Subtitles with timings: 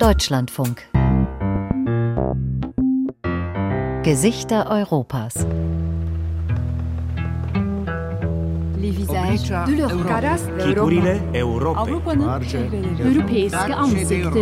[0.00, 0.88] Deutschlandfunk.
[4.02, 5.34] Gesichter Europas.
[8.78, 10.62] Les visages de l'Europe.
[10.62, 11.82] Figurile Europei.
[11.82, 12.28] Avrupa'nın
[13.04, 14.40] Europeiske ansikter.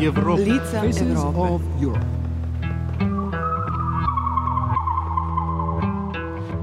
[0.00, 0.60] Europei.
[0.60, 2.06] Faces of Europe.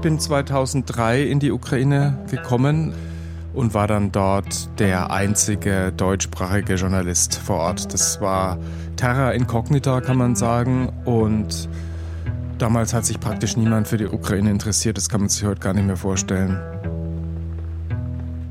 [0.02, 2.92] bin 2003 in die Ukraine gekommen
[3.54, 7.92] und war dann dort der einzige deutschsprachige Journalist vor Ort.
[7.92, 8.58] Das war
[8.96, 10.92] Terra Incognita, kann man sagen.
[11.04, 11.68] Und
[12.58, 14.96] damals hat sich praktisch niemand für die Ukraine interessiert.
[14.96, 16.58] Das kann man sich heute gar nicht mehr vorstellen.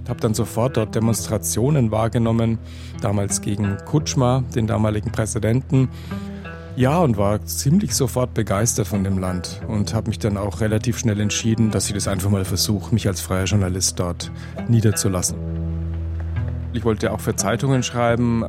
[0.03, 2.58] Ich habe dann sofort dort Demonstrationen wahrgenommen,
[3.02, 5.89] damals gegen Kutschma, den damaligen Präsidenten.
[6.76, 10.98] Ja, und war ziemlich sofort begeistert von dem Land und habe mich dann auch relativ
[10.98, 14.31] schnell entschieden, dass ich das einfach mal versuche, mich als freier Journalist dort
[14.68, 15.38] niederzulassen.
[16.73, 18.45] Ich wollte auch für Zeitungen schreiben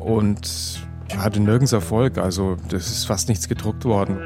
[0.00, 0.82] und
[1.16, 4.18] hatte nirgends Erfolg, also das ist fast nichts gedruckt worden.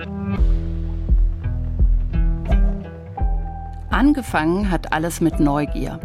[3.91, 6.01] Angefangen hat alles mit Neugier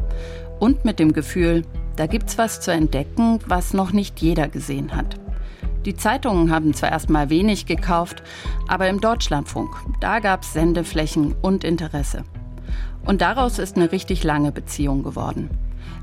[0.59, 1.63] und mit dem Gefühl,
[1.95, 5.17] da gibt's was zu entdecken, was noch nicht jeder gesehen hat.
[5.85, 8.21] Die Zeitungen haben zwar erstmal wenig gekauft,
[8.67, 12.23] aber im Deutschlandfunk, da gab's Sendeflächen und Interesse.
[13.03, 15.49] Und daraus ist eine richtig lange Beziehung geworden.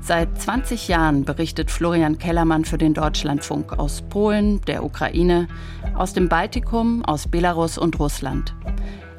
[0.01, 5.47] Seit 20 Jahren berichtet Florian Kellermann für den Deutschlandfunk aus Polen, der Ukraine,
[5.95, 8.53] aus dem Baltikum, aus Belarus und Russland.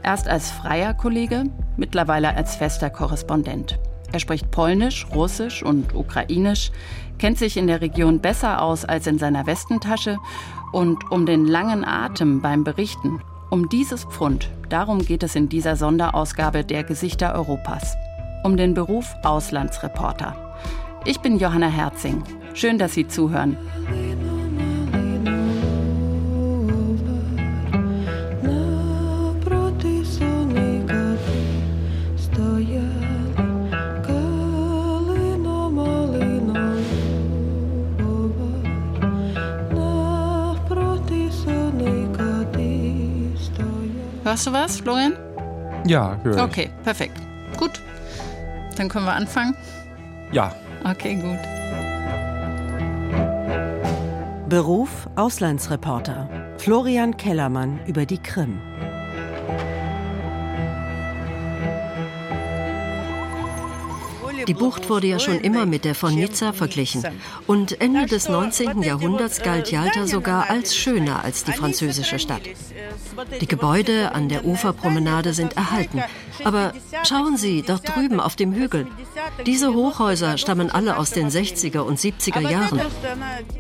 [0.03, 1.45] Erst als freier Kollege,
[1.81, 3.81] mittlerweile als fester Korrespondent.
[4.13, 6.71] Er spricht Polnisch, Russisch und Ukrainisch,
[7.19, 10.19] kennt sich in der Region besser aus als in seiner Westentasche
[10.73, 15.75] und um den langen Atem beim Berichten, um dieses Pfund, darum geht es in dieser
[15.75, 17.97] Sonderausgabe der Gesichter Europas.
[18.45, 20.37] Um den Beruf Auslandsreporter.
[21.05, 22.23] Ich bin Johanna Herzing.
[22.55, 23.57] Schön, dass Sie zuhören.
[44.31, 45.15] Hörst du was, Florian?
[45.89, 46.43] Ja, höre ich.
[46.43, 47.17] Okay, perfekt.
[47.57, 47.81] Gut.
[48.77, 49.57] Dann können wir anfangen.
[50.31, 50.55] Ja,
[50.85, 51.39] Okay, gut.
[54.49, 56.29] Beruf Auslandsreporter.
[56.59, 58.61] Florian Kellermann über die Krim.
[64.47, 67.05] Die Bucht wurde ja schon immer mit der von Nizza verglichen.
[67.47, 68.83] Und Ende des 19.
[68.83, 72.43] Jahrhunderts galt Jalta sogar als schöner als die französische Stadt.
[73.41, 76.03] Die Gebäude an der Uferpromenade sind erhalten.
[76.45, 76.73] Aber
[77.07, 78.87] schauen Sie dort drüben auf dem Hügel.
[79.47, 82.81] Diese Hochhäuser stammen alle aus den 60er und 70er Jahren.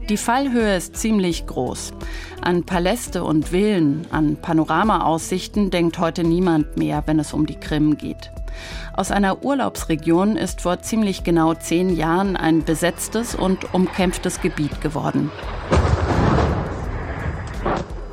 [0.08, 1.92] Die Fallhöhe ist ziemlich groß.
[2.40, 7.96] An Paläste und Villen, an Panoramaaussichten denkt heute niemand mehr, wenn es um die Krim
[7.96, 8.30] geht.
[8.96, 15.30] Aus einer Urlaubsregion ist vor ziemlich genau zehn Jahren ein besetztes und umkämpftes Gebiet geworden.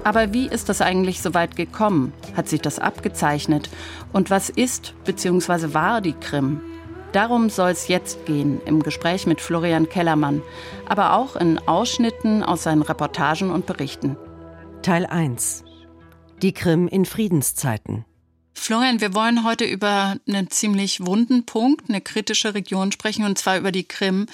[0.04, 2.14] Aber wie ist das eigentlich so weit gekommen?
[2.36, 3.70] Hat sich das abgezeichnet?
[4.14, 5.74] Und was ist bzw.
[5.74, 6.62] war die Krim?
[7.12, 10.42] Darum soll es jetzt gehen im Gespräch mit Florian Kellermann,
[10.88, 14.16] aber auch in Ausschnitten aus seinen Reportagen und Berichten.
[14.82, 15.64] Teil 1.
[16.42, 18.06] Die Krim in Friedenszeiten.
[18.60, 23.58] Florian, wir wollen heute über einen ziemlich wunden Punkt, eine kritische Region sprechen, und zwar
[23.58, 24.26] über die Krim.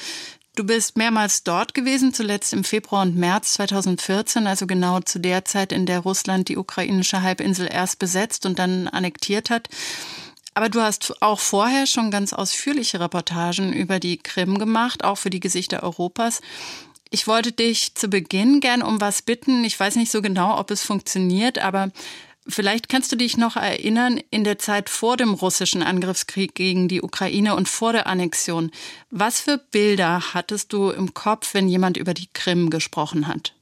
[0.56, 5.46] Du bist mehrmals dort gewesen, zuletzt im Februar und März 2014, also genau zu der
[5.46, 9.68] Zeit, in der Russland die ukrainische Halbinsel erst besetzt und dann annektiert hat.
[10.56, 15.30] Aber du hast auch vorher schon ganz ausführliche Reportagen über die Krim gemacht, auch für
[15.30, 16.42] die Gesichter Europas.
[17.10, 19.64] Ich wollte dich zu Beginn gern um was bitten.
[19.64, 21.92] Ich weiß nicht so genau, ob es funktioniert, aber
[22.48, 27.02] Vielleicht kannst du dich noch erinnern, in der Zeit vor dem russischen Angriffskrieg gegen die
[27.02, 28.72] Ukraine und vor der Annexion.
[29.12, 33.54] Was für Bilder hattest du im Kopf, wenn jemand über die Krim gesprochen hat?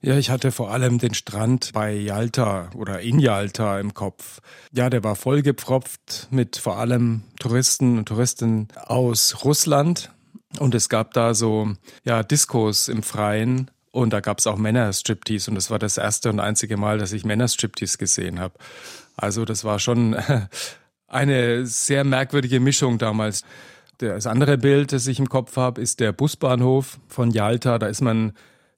[0.00, 4.40] Ja, ich hatte vor allem den Strand bei Yalta oder in Yalta im Kopf.
[4.72, 10.12] Ja, der war vollgepfropft mit vor allem Touristen und Touristinnen aus Russland.
[10.60, 11.72] Und es gab da so,
[12.04, 16.30] ja, Diskos im Freien und da gab es auch Männer-Striptease und das war das erste
[16.30, 18.54] und einzige Mal, dass ich Männer-Striptease gesehen habe.
[19.16, 20.16] Also das war schon
[21.08, 23.42] eine sehr merkwürdige Mischung damals.
[23.98, 27.78] Das andere Bild, das ich im Kopf habe, ist der Busbahnhof von Yalta.
[27.78, 28.32] Da ist man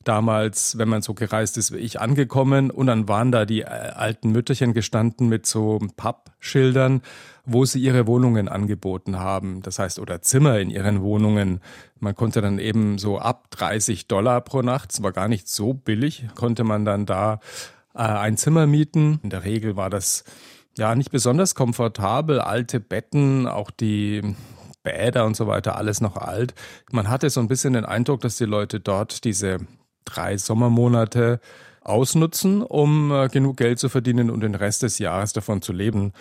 [0.04, 3.66] damals, wenn man so gereist ist wie ich, angekommen und dann waren da die äh,
[3.66, 7.02] alten Mütterchen gestanden mit so Pappschildern,
[7.44, 9.62] wo sie ihre Wohnungen angeboten haben.
[9.62, 11.60] Das heißt, oder Zimmer in ihren Wohnungen.
[11.98, 15.74] Man konnte dann eben so ab 30 Dollar pro Nacht, es war gar nicht so
[15.74, 17.40] billig, konnte man dann da
[17.94, 19.20] äh, ein Zimmer mieten.
[19.22, 20.24] In der Regel war das
[20.76, 24.34] ja nicht besonders komfortabel, alte Betten, auch die
[24.82, 26.54] Bäder und so weiter, alles noch alt.
[26.90, 29.58] Man hatte so ein bisschen den Eindruck, dass die Leute dort diese
[30.04, 31.40] drei Sommermonate
[31.82, 36.12] ausnutzen, um äh, genug Geld zu verdienen und den Rest des Jahres davon zu leben.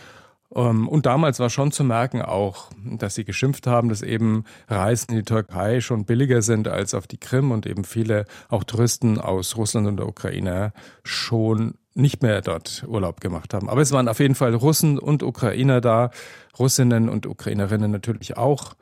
[0.56, 5.12] Ähm, und damals war schon zu merken auch, dass sie geschimpft haben, dass eben Reisen
[5.12, 9.20] in die Türkei schon billiger sind als auf die Krim und eben viele auch Touristen
[9.20, 10.74] aus Russland und der Ukraine
[11.04, 13.70] schon nicht mehr dort Urlaub gemacht haben.
[13.70, 16.12] Aber es waren auf jeden Fall Russen und Ukrainer da,
[16.58, 18.76] Russinnen und Ukrainerinnen natürlich auch.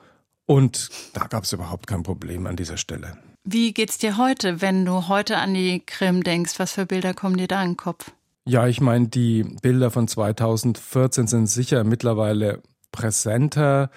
[0.45, 3.17] Und da gab es überhaupt kein Problem an dieser Stelle.
[3.43, 6.59] Wie geht's dir heute, wenn du heute an die Krim denkst?
[6.59, 8.11] Was für Bilder kommen dir da in den Kopf?
[8.47, 12.61] Ja, ich meine, die Bilder von 2014 sind sicher mittlerweile
[12.94, 13.91] präsenter,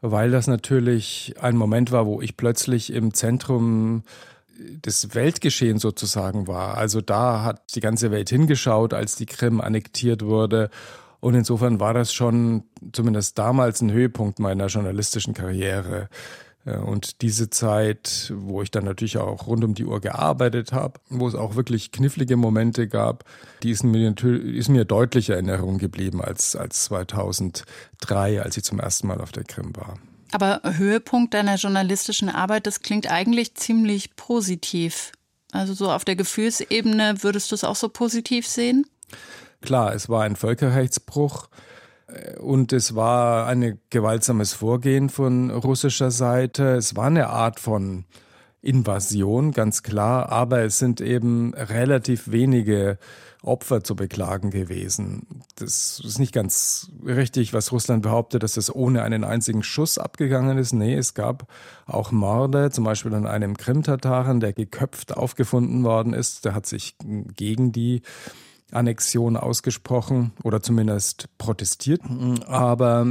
[0.00, 4.04] weil das natürlich ein Moment war, wo ich plötzlich im Zentrum
[4.58, 6.78] des Weltgeschehens sozusagen war.
[6.78, 10.70] Also da hat die ganze Welt hingeschaut, als die Krim annektiert wurde.
[11.20, 16.08] Und insofern war das schon zumindest damals ein Höhepunkt meiner journalistischen Karriere.
[16.64, 21.26] Und diese Zeit, wo ich dann natürlich auch rund um die Uhr gearbeitet habe, wo
[21.26, 23.24] es auch wirklich knifflige Momente gab,
[23.62, 28.78] die ist mir, ist mir deutlicher in Erinnerung geblieben als, als 2003, als ich zum
[28.78, 29.98] ersten Mal auf der Krim war.
[30.32, 35.12] Aber Höhepunkt deiner journalistischen Arbeit, das klingt eigentlich ziemlich positiv.
[35.52, 38.86] Also so auf der Gefühlsebene würdest du es auch so positiv sehen?
[39.62, 41.48] Klar, es war ein Völkerrechtsbruch.
[42.40, 46.74] Und es war ein gewaltsames Vorgehen von russischer Seite.
[46.74, 48.04] Es war eine Art von
[48.62, 52.98] Invasion, ganz klar, aber es sind eben relativ wenige
[53.42, 55.42] Opfer zu beklagen gewesen.
[55.56, 60.58] Das ist nicht ganz richtig, was Russland behauptet, dass es ohne einen einzigen Schuss abgegangen
[60.58, 60.74] ist.
[60.74, 61.46] Nee, es gab
[61.86, 66.44] auch Morde, zum Beispiel an einem Krim-Tataren, der geköpft aufgefunden worden ist.
[66.44, 66.96] Der hat sich
[67.34, 68.02] gegen die
[68.72, 72.00] Annexion ausgesprochen oder zumindest protestiert.
[72.46, 73.06] Aber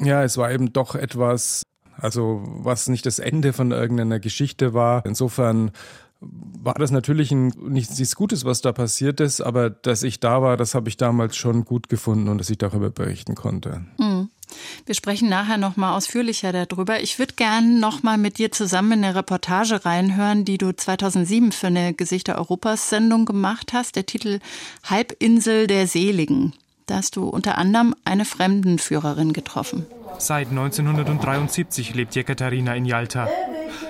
[0.00, 1.62] ja, es war eben doch etwas,
[1.96, 5.04] also was nicht das Ende von irgendeiner Geschichte war.
[5.04, 5.72] Insofern
[6.20, 10.42] war das natürlich ein, nicht nichts Gutes, was da passiert ist, aber dass ich da
[10.42, 13.86] war, das habe ich damals schon gut gefunden und dass ich darüber berichten konnte.
[13.98, 14.28] Mhm.
[14.86, 17.00] Wir sprechen nachher noch mal ausführlicher darüber.
[17.00, 21.52] Ich würde gerne noch mal mit dir zusammen in eine Reportage reinhören, die du 2007
[21.52, 23.96] für eine Gesichter Europas Sendung gemacht hast.
[23.96, 24.40] Der Titel
[24.84, 26.54] Halbinsel der Seligen.
[26.86, 29.86] Da hast du unter anderem eine Fremdenführerin getroffen.
[30.18, 33.28] Seit 1973 lebt Jekaterina in Jalta.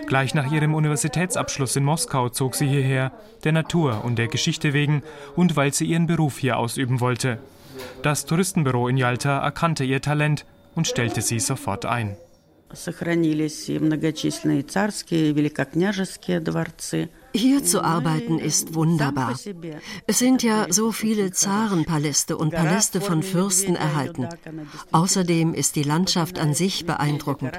[0.07, 3.13] Gleich nach ihrem Universitätsabschluss in Moskau zog sie hierher,
[3.45, 5.03] der Natur und der Geschichte wegen
[5.35, 7.39] und weil sie ihren Beruf hier ausüben wollte.
[8.03, 10.45] Das Touristenbüro in Jalta erkannte ihr Talent
[10.76, 12.18] und stellte sie sofort ein.
[12.74, 19.39] Сохранились многочисленные царские, великокняжеские дворцы – hier zu arbeiten ist wunderbar.
[20.07, 24.29] Es sind ja so viele Zarenpaläste und Paläste von Fürsten erhalten.
[24.93, 27.53] Außerdem ist die Landschaft an sich beeindruckend.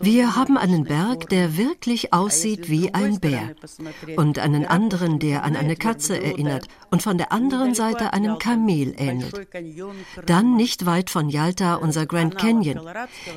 [0.00, 3.54] Wir haben einen Berg, der wirklich aussieht wie ein Bär
[4.16, 8.94] und einen anderen, der an eine Katze erinnert und von der anderen Seite einem Kamel
[8.96, 9.48] ähnelt.
[10.26, 12.80] Dann nicht weit von Yalta unser Grand Canyon.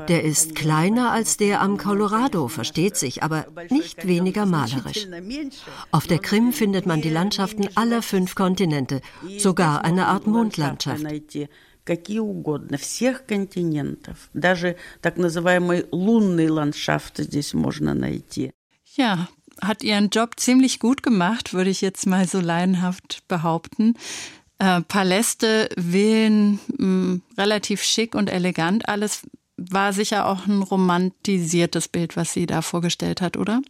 [0.08, 5.08] Der ist kleiner als der am Colorado, versteht sich, aber nicht weniger malerisch.
[5.91, 9.01] Auf der Krim findet man die Landschaften aller fünf Kontinente,
[9.39, 11.05] sogar eine Art Mondlandschaft.
[11.87, 14.29] какие угодно, всех континентов.
[14.35, 18.53] Даже так называемый лунный ландшафт здесь можно найти.
[18.97, 19.29] Ja,
[19.61, 23.95] hat ihren Job ziemlich gut gemacht, würde ich jetzt mal so laienhaft behaupten.
[24.59, 28.89] Äh, Paläste, Villen, mh, mm, relativ schick und elegant.
[28.89, 29.23] Alles
[29.57, 33.63] war sicher auch ein romantisiertes Bild, was sie da vorgestellt hat, oder?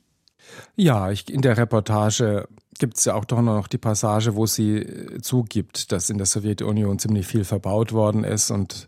[0.76, 2.48] Ja, ich, in der Reportage
[2.80, 6.26] gibt es ja auch doch noch die Passage, wo sie äh, zugibt, dass in der
[6.26, 8.52] Sowjetunion ziemlich viel verbaut worden ist.
[8.52, 8.88] Und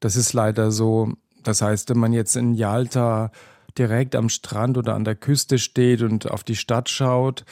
[0.00, 1.12] das ist leider so.
[1.44, 3.30] Das heißt, wenn man jetzt in Yalta
[3.78, 7.44] direkt am Strand oder an der Küste steht und auf die Stadt schaut,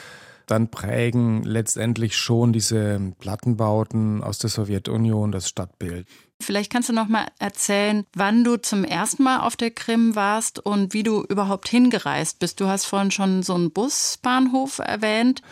[0.46, 6.06] dann prägen letztendlich schon diese Plattenbauten aus der Sowjetunion das Stadtbild.
[6.40, 10.58] Vielleicht kannst du noch mal erzählen, wann du zum ersten Mal auf der Krim warst
[10.58, 12.60] und wie du überhaupt hingereist bist.
[12.60, 15.42] Du hast vorhin schon so einen Busbahnhof erwähnt.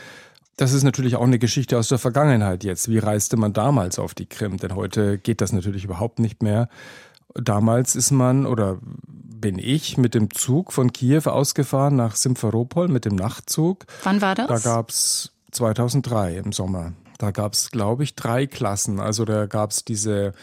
[0.57, 2.89] Das ist natürlich auch eine Geschichte aus der Vergangenheit jetzt.
[2.89, 4.59] Wie reiste man damals auf die Krim?
[4.59, 6.69] Denn heute geht das natürlich überhaupt nicht mehr.
[7.35, 13.05] Damals ist man oder bin ich mit dem Zug von Kiew ausgefahren nach Simferopol mit
[13.05, 13.87] dem Nachtzug.
[14.05, 14.47] Wann war das?
[14.47, 16.93] Da gab es 2003 im Sommer.
[17.19, 19.01] Da gab es, glaube ich, drei Klassen.
[19.01, 20.35] Also da gab es diese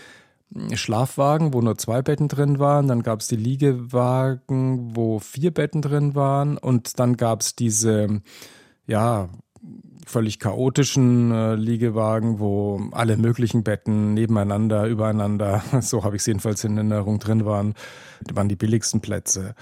[0.74, 2.88] Schlafwagen, wo nur zwei Betten drin waren.
[2.88, 6.58] Dann gab es die Liegewagen, wo vier Betten drin waren.
[6.58, 8.22] Und dann gab es diese,
[8.86, 9.30] ja,
[10.06, 16.64] völlig chaotischen äh, Liegewagen, wo alle möglichen Betten nebeneinander, übereinander, so habe ich es jedenfalls
[16.64, 17.76] in Erinnerung drin waren,
[18.34, 19.56] waren die billigsten Plätze.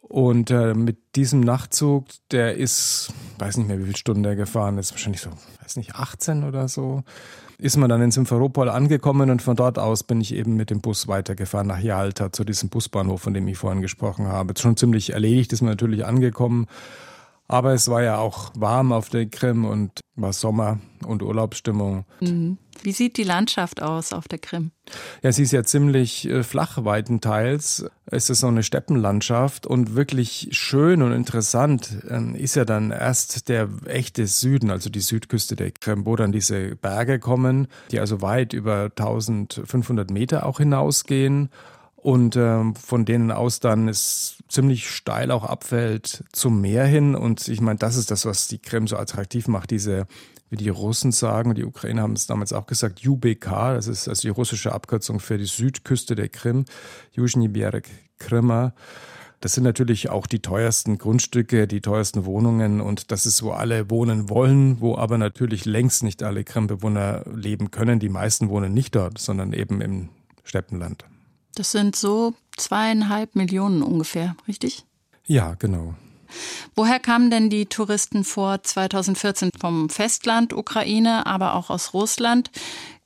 [0.00, 4.78] Und äh, mit diesem Nachtzug, der ist, weiß nicht mehr, wie viele Stunden der gefahren
[4.78, 5.30] ist, wahrscheinlich so,
[5.62, 7.02] weiß nicht, 18 oder so
[7.60, 10.80] ist man dann in Simferopol angekommen und von dort aus bin ich eben mit dem
[10.80, 14.54] Bus weitergefahren nach Jalta zu diesem Busbahnhof, von dem ich vorhin gesprochen habe.
[14.56, 16.68] Schon ziemlich erledigt ist man natürlich angekommen
[17.48, 22.04] aber es war ja auch warm auf der Krim und war Sommer und Urlaubsstimmung.
[22.20, 22.58] Mhm.
[22.82, 24.70] Wie sieht die Landschaft aus auf der Krim?
[25.22, 27.86] Ja, sie ist ja ziemlich äh, flach weitenteils.
[28.06, 33.48] Es ist so eine Steppenlandschaft und wirklich schön und interessant ähm, ist ja dann erst
[33.48, 38.22] der echte Süden, also die Südküste der Krim, wo dann diese Berge kommen, die also
[38.22, 41.50] weit über 1500 Meter auch hinausgehen
[42.00, 47.16] und ähm, von denen aus dann es ziemlich steil auch abfällt zum Meer hin.
[47.16, 50.06] Und ich meine, das ist das, was die Krim so attraktiv macht, diese,
[50.48, 54.22] wie die Russen sagen, die Ukrainer haben es damals auch gesagt, UBK, das ist also
[54.22, 56.66] die russische Abkürzung für die Südküste der Krim,
[57.12, 57.88] Yuzhny Berg
[58.18, 58.74] Krima.
[59.40, 63.90] Das sind natürlich auch die teuersten Grundstücke, die teuersten Wohnungen und das ist, wo alle
[63.90, 67.98] wohnen wollen, wo aber natürlich längst nicht alle Krim-Bewohner leben können.
[67.98, 70.08] Die meisten wohnen nicht dort, sondern eben im
[70.44, 71.04] Steppenland.
[71.54, 74.84] Das sind so zweieinhalb Millionen ungefähr, richtig?
[75.26, 75.94] Ja, genau.
[76.74, 82.50] Woher kamen denn die Touristen vor 2014 vom Festland Ukraine, aber auch aus Russland?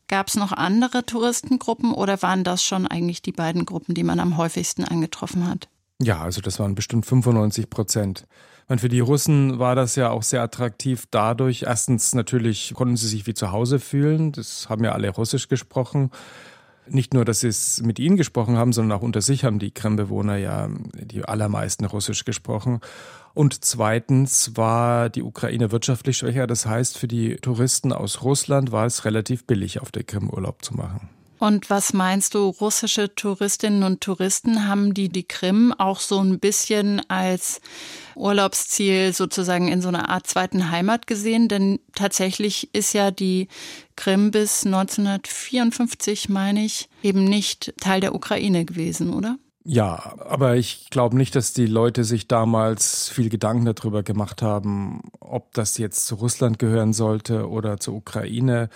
[0.08, 4.20] Gab es noch andere Touristengruppen oder waren das schon eigentlich die beiden Gruppen, die man
[4.20, 5.68] am häufigsten angetroffen hat?
[6.02, 8.26] Ja, also das waren bestimmt 95 Prozent.
[8.68, 11.64] Und für die Russen war das ja auch sehr attraktiv dadurch.
[11.66, 14.32] Erstens natürlich konnten sie sich wie zu Hause fühlen.
[14.32, 16.10] Das haben ja alle Russisch gesprochen.
[16.88, 19.70] Nicht nur, dass sie es mit ihnen gesprochen haben, sondern auch unter sich haben die
[19.70, 22.80] Krim-Bewohner ja die allermeisten Russisch gesprochen.
[23.34, 26.46] Und zweitens war die Ukraine wirtschaftlich schwächer.
[26.46, 30.64] Das heißt, für die Touristen aus Russland war es relativ billig, auf der Krim Urlaub
[30.64, 31.08] zu machen.
[31.42, 36.38] Und was meinst du, russische Touristinnen und Touristen haben die die Krim auch so ein
[36.38, 37.60] bisschen als
[38.14, 41.48] Urlaubsziel sozusagen in so einer Art zweiten Heimat gesehen?
[41.48, 43.48] Denn tatsächlich ist ja die
[43.96, 49.36] Krim bis 1954, meine ich, eben nicht Teil der Ukraine gewesen, oder?
[49.64, 55.02] Ja, aber ich glaube nicht, dass die Leute sich damals viel Gedanken darüber gemacht haben,
[55.18, 58.68] ob das jetzt zu Russland gehören sollte oder zur Ukraine.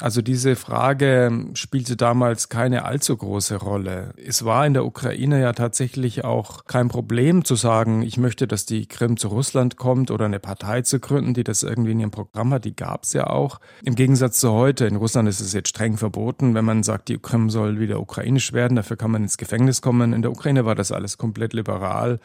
[0.00, 4.14] Also diese Frage spielte damals keine allzu große Rolle.
[4.16, 8.64] Es war in der Ukraine ja tatsächlich auch kein Problem zu sagen, ich möchte, dass
[8.64, 12.12] die Krim zu Russland kommt oder eine Partei zu gründen, die das irgendwie in ihrem
[12.12, 12.64] Programm hat.
[12.64, 13.58] Die gab es ja auch.
[13.82, 14.86] Im Gegensatz zu heute.
[14.86, 18.52] In Russland ist es jetzt streng verboten, wenn man sagt, die Krim soll wieder ukrainisch
[18.52, 18.76] werden.
[18.76, 20.12] Dafür kann man ins Gefängnis kommen.
[20.12, 22.20] In der Ukraine war das alles komplett liberal.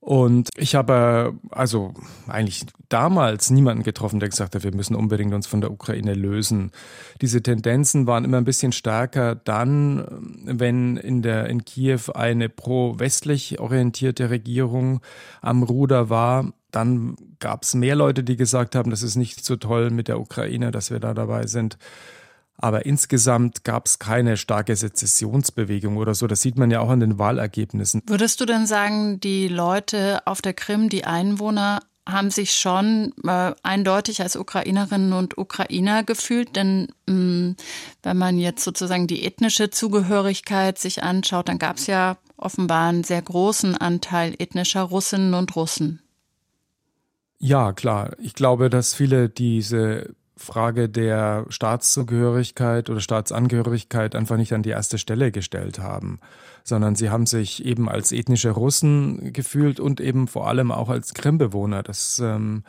[0.00, 1.92] Und ich habe also
[2.28, 6.70] eigentlich damals niemanden getroffen, der gesagt hat, wir müssen unbedingt uns von der Ukraine lösen.
[7.20, 10.06] Diese Tendenzen waren immer ein bisschen stärker dann,
[10.44, 15.00] wenn in der in Kiew eine pro-westlich orientierte Regierung
[15.40, 16.52] am Ruder war.
[16.70, 20.20] Dann gab es mehr Leute, die gesagt haben, das ist nicht so toll mit der
[20.20, 21.78] Ukraine, dass wir da dabei sind.
[22.58, 26.26] Aber insgesamt gab es keine starke Sezessionsbewegung oder so.
[26.26, 28.02] Das sieht man ja auch an den Wahlergebnissen.
[28.06, 33.52] Würdest du denn sagen, die Leute auf der Krim, die Einwohner, haben sich schon äh,
[33.62, 37.56] eindeutig als Ukrainerinnen und Ukrainer gefühlt, denn mh, mm,
[38.04, 43.02] wenn man jetzt sozusagen die ethnische Zugehörigkeit sich anschaut, dann gab es ja offenbar einen
[43.02, 46.00] sehr großen Anteil ethnischer Russinnen und Russen.
[47.38, 48.12] Ja, klar.
[48.18, 54.98] Ich glaube, dass viele diese Frage der Staatszugehörigkeit oder Staatsangehörigkeit einfach nicht an die erste
[54.98, 56.20] Stelle gestellt haben,
[56.62, 61.14] sondern sie haben sich eben als ethnische Russen gefühlt und eben vor allem auch als
[61.14, 61.82] Krimbewohner.
[61.82, 62.64] Das ähm,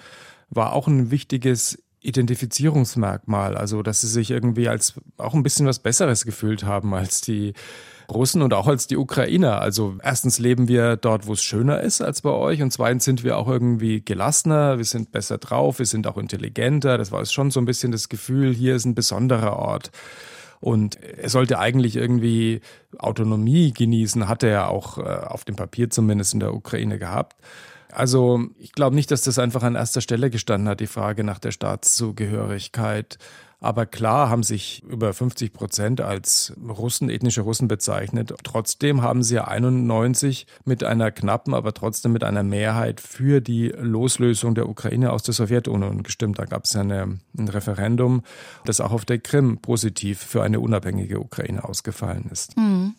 [0.49, 5.79] war auch ein wichtiges Identifizierungsmerkmal, also dass sie sich irgendwie als auch ein bisschen was
[5.79, 7.53] Besseres gefühlt haben als die
[8.11, 9.61] Russen und auch als die Ukrainer.
[9.61, 13.23] Also erstens leben wir dort, wo es schöner ist als bei euch und zweitens sind
[13.23, 16.97] wir auch irgendwie gelassener, wir sind besser drauf, wir sind auch intelligenter.
[16.97, 19.91] Das war schon so ein bisschen das Gefühl, hier ist ein besonderer Ort.
[20.59, 22.61] Und er sollte eigentlich irgendwie
[22.97, 27.35] Autonomie genießen, hat er ja auch äh, auf dem Papier zumindest in der Ukraine gehabt.
[27.91, 31.39] Also ich glaube nicht, dass das einfach an erster Stelle gestanden hat, die Frage nach
[31.39, 33.17] der Staatszugehörigkeit.
[33.59, 38.31] Aber klar haben sich über 50 Prozent als Russen, ethnische Russen bezeichnet.
[38.43, 44.53] Trotzdem haben sie 91 mit einer knappen, aber trotzdem mit einer Mehrheit für die Loslösung
[44.53, 46.37] der Ukraine aus der Sowjetunion gestimmt.
[46.37, 48.21] Da gab es ja eine, ein Referendum,
[48.65, 52.55] das auch auf der Krim positiv für eine unabhängige Ukraine ausgefallen ist.
[52.57, 52.93] Mhm.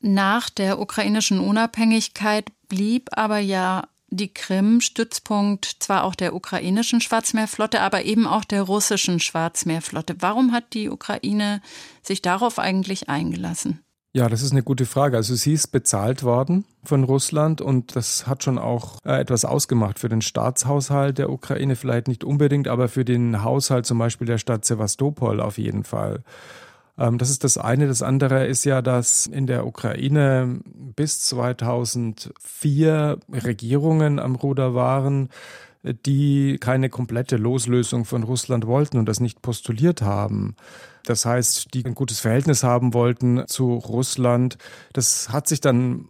[0.00, 7.80] Nach der ukrainischen Unabhängigkeit blieb aber ja die Krim Stützpunkt zwar auch der ukrainischen Schwarzmeerflotte,
[7.80, 10.16] aber eben auch der russischen Schwarzmeerflotte.
[10.20, 11.60] Warum hat die Ukraine
[12.02, 13.80] sich darauf eigentlich eingelassen?
[14.14, 15.16] Ja, das ist eine gute Frage.
[15.16, 19.98] Also sie ist bezahlt worden von Russland und das hat schon auch äh, etwas ausgemacht
[19.98, 24.38] für den Staatshaushalt der Ukraine, vielleicht nicht unbedingt, aber für den Haushalt zum Beispiel der
[24.38, 26.24] Stadt Sevastopol auf jeden Fall.
[26.98, 27.86] Ähm, das ist das eine.
[27.86, 30.60] Das andere ist ja, dass in der Ukraine
[30.96, 35.28] bis 2004 Regierungen am Ruder waren,
[35.84, 40.56] die keine komplette Loslösung von Russland wollten und das nicht postuliert haben.
[41.04, 44.58] Das heißt, die ein gutes Verhältnis haben wollten zu Russland.
[44.92, 46.08] Das hat sich dann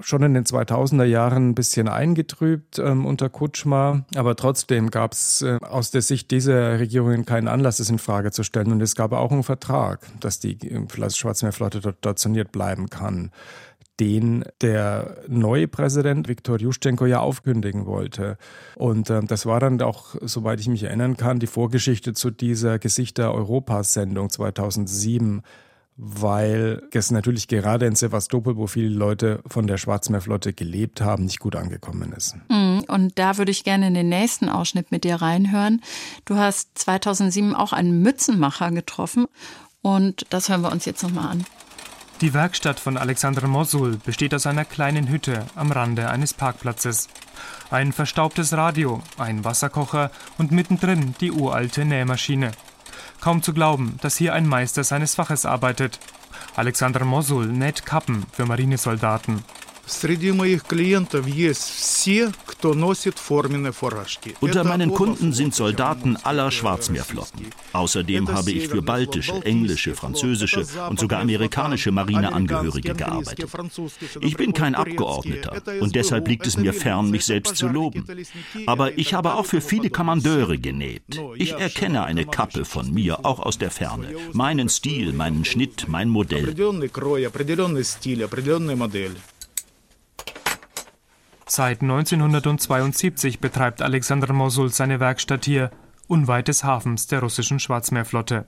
[0.00, 5.42] schon in den 2000er Jahren ein bisschen eingetrübt ähm, unter Kutschma, aber trotzdem gab es
[5.42, 8.72] äh, aus der Sicht dieser Regierungen keinen Anlass, es in Frage zu stellen.
[8.72, 13.30] Und es gab auch einen Vertrag, dass die äh, Schwarzmeerflotte dort stationiert bleiben kann
[14.00, 18.36] den der neue Präsident Viktor Juschenko ja aufkündigen wollte.
[18.76, 22.78] Und äh, das war dann auch, soweit ich mich erinnern kann, die Vorgeschichte zu dieser
[22.78, 25.42] Gesichter Europas-Sendung 2007
[25.96, 31.38] weil es natürlich gerade in Sevastopol, wo viele Leute von der Schwarzmeerflotte gelebt haben, nicht
[31.38, 32.36] gut angekommen ist.
[32.48, 35.82] Mhm, und da würde ich gerne in den nächsten Ausschnitt mit dir reinhören.
[36.24, 39.26] Du hast 2007 auch einen Mützenmacher getroffen
[39.82, 41.44] und das hören wir uns jetzt nochmal an.
[42.20, 47.08] Die Werkstatt von Alexander Mosul besteht aus einer kleinen Hütte am Rande eines Parkplatzes.
[47.70, 52.52] Ein verstaubtes Radio, ein Wasserkocher und mittendrin die uralte Nähmaschine.
[53.24, 55.98] Kaum zu glauben, dass hier ein Meister seines Faches arbeitet.
[56.56, 59.42] Alexander Mosul näht Kappen für Marinesoldaten.
[59.89, 64.35] Среди моих клиентов есть все, кто носит форменные фуражки.
[64.39, 67.47] Unter meinen Kunden sind Soldaten aller Schwarzmeerflotten.
[67.73, 73.49] Außerdem habe ich für baltische, englische, französische und sogar amerikanische Marineangehörige gearbeitet.
[74.21, 78.05] Ich bin kein Abgeordneter und deshalb liegt es mir fern, mich selbst zu loben.
[78.67, 81.19] Aber ich habe auch für viele Kommandeure genäht.
[81.35, 84.07] Ich erkenne eine Kappe von mir auch aus der Ferne.
[84.33, 86.53] Meinen Stil, meinen Schnitt, mein Modell.
[91.45, 95.71] Seit 1972 betreibt Alexander Mosul seine Werkstatt hier,
[96.07, 98.45] unweit des Hafens der russischen Schwarzmeerflotte.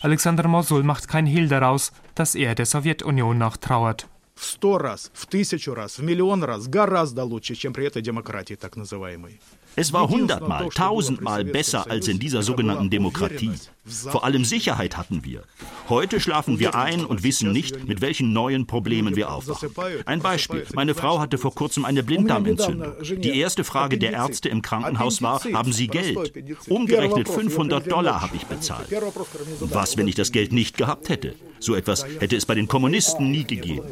[0.00, 4.06] Alexander Mosul macht kein Hehl daraus, dass er der Sowjetunion nachtrauert.
[4.34, 8.54] В сто раз, в тысячу раз, в миллион раз гораздо лучше, чем при этой демократии
[8.54, 9.40] так называемой.
[9.75, 13.51] Es war hundertmal, tausendmal besser als in dieser sogenannten Demokratie.
[13.85, 15.43] Vor allem Sicherheit hatten wir.
[15.89, 19.69] Heute schlafen wir ein und wissen nicht, mit welchen neuen Problemen wir aufwachen.
[20.05, 20.65] Ein Beispiel.
[20.73, 22.93] Meine Frau hatte vor kurzem eine Blinddarmentzündung.
[23.17, 26.33] Die erste Frage der Ärzte im Krankenhaus war, haben Sie Geld?
[26.69, 28.87] Umgerechnet 500 Dollar habe ich bezahlt.
[29.59, 31.35] Was, wenn ich das Geld nicht gehabt hätte?
[31.59, 33.85] So etwas hätte es bei den Kommunisten nie gegeben.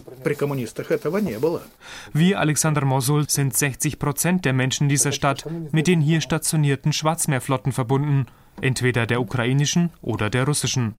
[2.14, 7.72] Wie Alexander Mosul sind 60 Prozent der Menschen dieser Stadt mit den hier stationierten Schwarzmeerflotten
[7.72, 8.28] verbunden,
[8.62, 10.96] entweder der ukrainischen oder der russischen.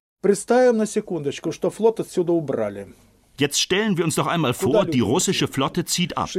[3.39, 6.29] Jetzt stellen wir uns doch einmal vor, die russische Flotte zieht ab.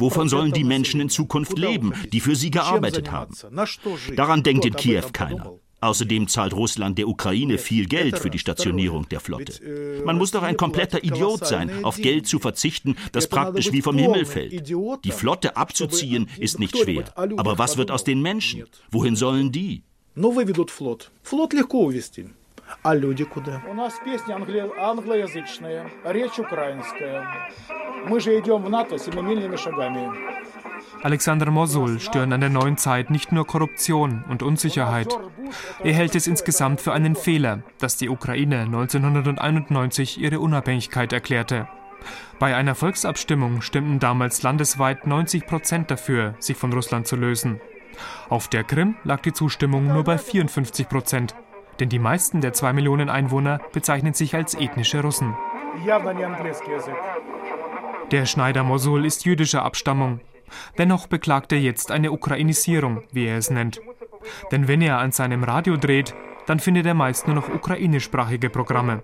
[0.00, 3.34] Wovon sollen die Menschen in Zukunft leben, die für sie gearbeitet haben?
[4.16, 5.54] Daran denkt in Kiew keiner.
[5.81, 9.53] Außerdem zahlt Russland der Ukraine viel Geld für die Stationierung der Flotte.
[10.03, 13.97] Man muss doch ein kompletter Idiot sein, auf Geld zu verzichten, das praktisch wie vom
[13.97, 14.67] Himmel fällt.
[15.05, 17.05] Die Flotte abzuziehen ist nicht schwer.
[17.15, 18.63] Aber was wird aus den Menschen?
[18.89, 19.83] Wohin sollen die?
[22.83, 23.61] А люди куда?
[23.69, 24.59] У нас песня англи...
[24.77, 27.51] англоязычная, речь украинская.
[28.07, 30.11] Мы же идем в НАТО семимильными шагами.
[31.02, 35.18] Alexander Mosul stören an der neuen Zeit nicht nur Korruption und Unsicherheit.
[35.82, 41.68] Er hält es insgesamt für einen Fehler, dass die Ukraine 1991 ihre Unabhängigkeit erklärte.
[42.38, 47.60] Bei einer Volksabstimmung stimmten damals landesweit 90 Prozent dafür, sich von Russland zu lösen.
[48.28, 51.34] Auf der Krim lag die Zustimmung nur bei 54 Prozent,
[51.80, 55.34] denn die meisten der zwei Millionen Einwohner bezeichnen sich als ethnische Russen.
[58.10, 60.20] Der Schneider Mosul ist jüdischer Abstammung.
[60.78, 63.80] Dennoch beklagt er jetzt eine Ukrainisierung, wie er es nennt.
[64.52, 66.14] Denn wenn er an seinem Radio dreht,
[66.46, 69.02] dann findet er meist nur noch ukrainischsprachige Programme.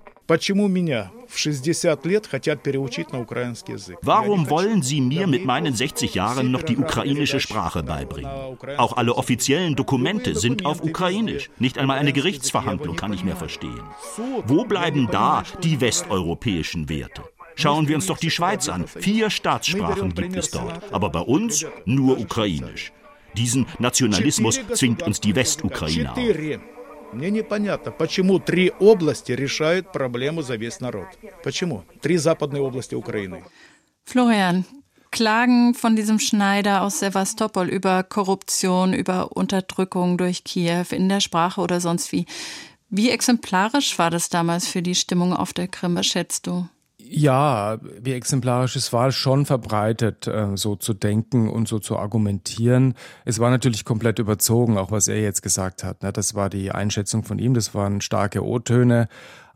[4.02, 8.30] Warum wollen Sie mir mit meinen 60 Jahren noch die ukrainische Sprache beibringen?
[8.78, 11.50] Auch alle offiziellen Dokumente sind auf Ukrainisch.
[11.60, 13.80] Nicht einmal eine Gerichtsverhandlung kann ich mehr verstehen.
[14.46, 17.22] Wo bleiben da die westeuropäischen Werte?
[17.55, 18.87] Schauen wir uns doch die Schweiz an.
[18.87, 22.91] Vier Staatssprachen gibt es dort, aber bei uns nur ukrainisch.
[23.35, 26.17] Diesen Nationalismus zwingt uns die Westukraine auf.
[27.13, 31.07] Мне непонятно, почему три области решают проблему за весь народ.
[31.43, 31.83] Почему?
[32.01, 33.43] Три западные области Украины.
[34.05, 34.63] Florian,
[35.11, 41.59] Klagen von diesem Schneider aus Sevastopol über Korruption, über Unterdrückung durch Kiew in der Sprache
[41.59, 42.25] oder sonst wie.
[42.89, 46.67] Wie exemplarisch war das damals für die Stimmung auf der Krim, was schätzt du?
[47.08, 52.94] Ja, wie exemplarisch es war, schon verbreitet, äh, so zu denken und so zu argumentieren.
[53.24, 56.02] Es war natürlich komplett überzogen, auch was er jetzt gesagt hat.
[56.02, 56.12] Ne?
[56.12, 59.08] Das war die Einschätzung von ihm, das waren starke O-Töne.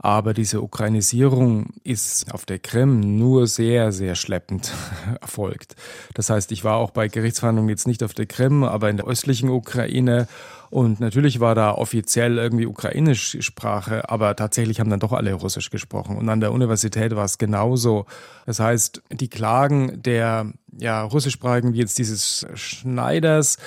[0.03, 4.73] Aber diese Ukrainisierung ist auf der Krim nur sehr, sehr schleppend
[5.21, 5.77] erfolgt.
[6.15, 9.07] Das heißt, ich war auch bei Gerichtsverhandlungen jetzt nicht auf der Krim, aber in der
[9.07, 10.27] östlichen Ukraine.
[10.71, 15.69] Und natürlich war da offiziell irgendwie ukrainisch Sprache, aber tatsächlich haben dann doch alle Russisch
[15.69, 16.17] gesprochen.
[16.17, 18.07] Und an der Universität war es genauso.
[18.47, 23.59] Das heißt, die Klagen der ja, russischsprachigen, wie jetzt dieses Schneiders,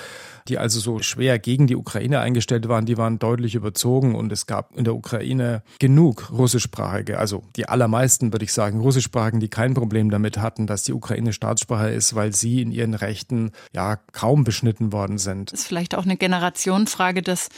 [0.48, 4.46] die also so schwer gegen die Ukraine eingestellt waren, die waren deutlich überzogen und es
[4.46, 9.72] gab in der Ukraine genug russischsprachige, also die allermeisten würde ich sagen, russischsprachigen, die kein
[9.72, 14.44] Problem damit hatten, dass die Ukraine Staatssprache ist, weil sie in ihren Rechten ja kaum
[14.44, 15.52] beschnitten worden sind.
[15.52, 17.48] Das ist vielleicht auch eine Generationenfrage, dass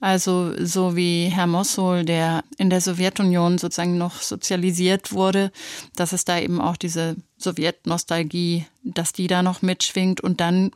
[0.00, 5.50] also so wie Herr Mossol, der in der Sowjetunion sozusagen noch sozialisiert wurde,
[5.96, 10.20] dass es da eben auch diese Sowjetnostalgie, dass die da noch mitschwingt.
[10.20, 10.70] Und dann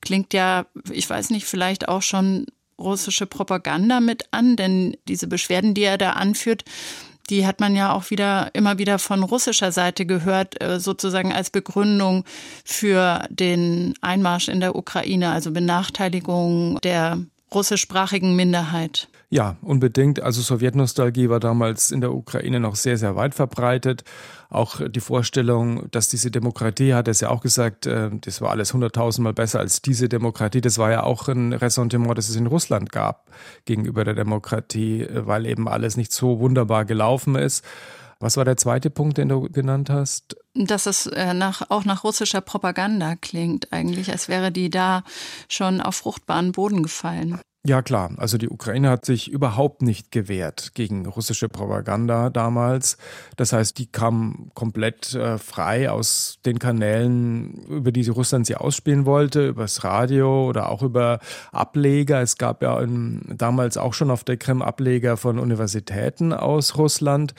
[0.00, 2.46] klingt ja, ich weiß nicht, vielleicht auch schon
[2.78, 6.64] russische Propaganda mit an, denn diese Beschwerden, die er da anführt,
[7.30, 11.50] die hat man ja auch wieder immer wieder von russischer Seite gehört, äh, sozusagen als
[11.50, 12.24] Begründung
[12.64, 17.18] für den Einmarsch in der Ukraine, also Benachteiligung der
[17.52, 19.08] russischsprachigen Minderheit.
[19.30, 20.22] Ja, unbedingt.
[20.22, 24.02] Also Sowjetnostalgie war damals in der Ukraine noch sehr, sehr weit verbreitet.
[24.48, 28.50] Auch die Vorstellung, dass diese Demokratie, hat er es ja auch gesagt, äh, das war
[28.50, 30.62] alles hunderttausendmal besser als diese Demokratie.
[30.62, 33.30] Das war ja auch ein Ressentiment, das es in Russland gab
[33.66, 37.62] gegenüber der Demokratie, äh, weil eben alles nicht so wunderbar gelaufen ist.
[38.20, 40.36] Was war der zweite Punkt, den du genannt hast?
[40.54, 45.04] Dass es äh, nach, auch nach russischer Propaganda klingt, eigentlich, als wäre die da
[45.48, 47.38] schon auf fruchtbaren Boden gefallen.
[47.64, 52.96] Ja klar, also die Ukraine hat sich überhaupt nicht gewehrt gegen russische Propaganda damals.
[53.36, 59.06] Das heißt, die kam komplett äh, frei aus den Kanälen, über die Russland sie ausspielen
[59.06, 61.18] wollte, übers Radio oder auch über
[61.52, 62.22] Ableger.
[62.22, 67.34] Es gab ja in, damals auch schon auf der Krim Ableger von Universitäten aus Russland.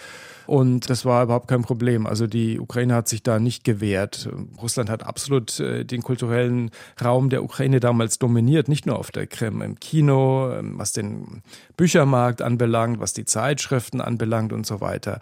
[0.50, 2.08] Und das war überhaupt kein Problem.
[2.08, 4.28] Also die Ukraine hat sich da nicht gewehrt.
[4.60, 9.28] Russland hat absolut äh, den kulturellen Raum der Ukraine damals dominiert, nicht nur auf der
[9.28, 11.44] Krim, im Kino, ähm, was den
[11.78, 15.22] Büchermarkt anbelangt, was die Zeitschriften anbelangt und so weiter.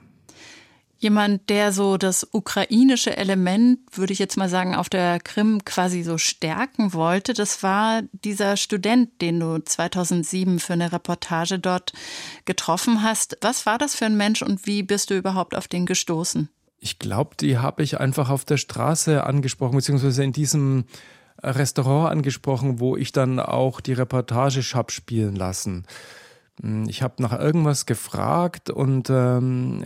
[0.99, 6.01] Jemand, der so das ukrainische Element, würde ich jetzt mal sagen, auf der Krim quasi
[6.01, 11.93] so stärken wollte, das war dieser Student, den du 2007 für eine Reportage dort
[12.45, 13.37] getroffen hast.
[13.41, 16.49] Was war das für ein Mensch und wie bist du überhaupt auf den gestoßen?
[16.79, 20.85] Ich glaube, die habe ich einfach auf der Straße angesprochen, beziehungsweise in diesem
[21.43, 25.85] Restaurant angesprochen, wo ich dann auch die Reportage habe spielen lassen.
[26.61, 29.83] Hm, ich habe nach irgendwas gefragt und ähm,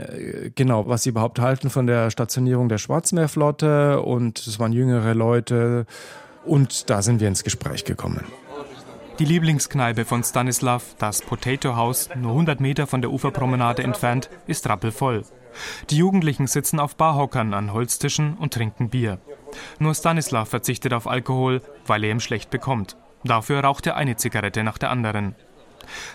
[0.56, 5.86] genau, was sie überhaupt halten von der Stationierung der Schwarzmeerflotte und es waren jüngere Leute
[6.46, 8.26] und da sind wir ins Gespräch gekommen.
[9.20, 14.68] Die Lieblingskneipe von Stanislav, das Potato House, nur 100 Meter von der Uferpromenade entfernt, ist
[14.68, 15.24] rappelvoll.
[15.90, 19.20] Die Jugendlichen sitzen auf Barhockern an Holztischen und trinken Bier.
[19.80, 22.98] Nur Stanislav verzichtet auf Alkohol, weil er ihm schlecht bekommt.
[23.24, 25.36] Dafür raucht er eine Zigarette nach der anderen.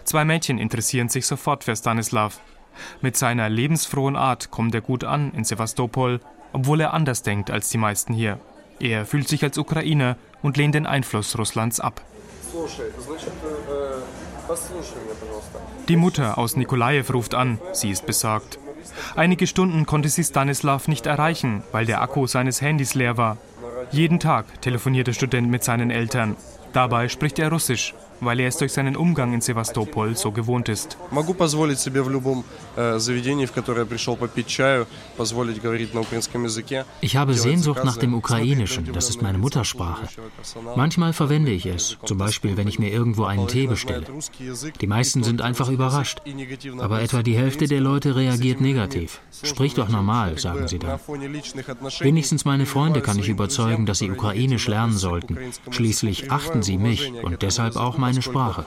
[0.05, 2.41] Zwei Mädchen interessieren sich sofort für Stanislav.
[3.01, 6.21] Mit seiner lebensfrohen Art kommt er gut an in Sevastopol,
[6.53, 8.39] obwohl er anders denkt als die meisten hier.
[8.81, 12.03] Er fühlt sich als Ukrainer und lehnt den Einfluss Russlands ab.
[15.89, 18.59] Die Mutter aus Nikolajew ruft an, sie ist besorgt.
[19.17, 23.39] Einige Stunden konnte sie Stanislav nicht erreichen, weil der Akku seines Handys leer war.
[23.91, 26.37] Jeden Tag telefoniert der Student mit seinen Eltern.
[26.73, 30.97] Dabei spricht er Russisch, weil er es durch seinen Umgang in Sevastopol so gewohnt ist.
[37.01, 40.09] Ich habe Sehnsucht nach dem Ukrainischen, das ist meine Muttersprache.
[40.77, 44.07] Manchmal verwende ich es, zum Beispiel wenn ich mir irgendwo einen Tee bestelle.
[44.81, 46.21] Die meisten sind einfach überrascht,
[46.79, 49.21] aber etwa die Hälfte der Leute reagiert negativ.
[49.43, 50.99] Sprich doch normal, sagen sie dann.
[52.01, 55.39] Wenigstens meine Freunde kann ich überzeugen, dass sie Ukrainisch lernen sollten.
[55.71, 58.65] Schließlich achten sie mich und deshalb auch meine Sprache.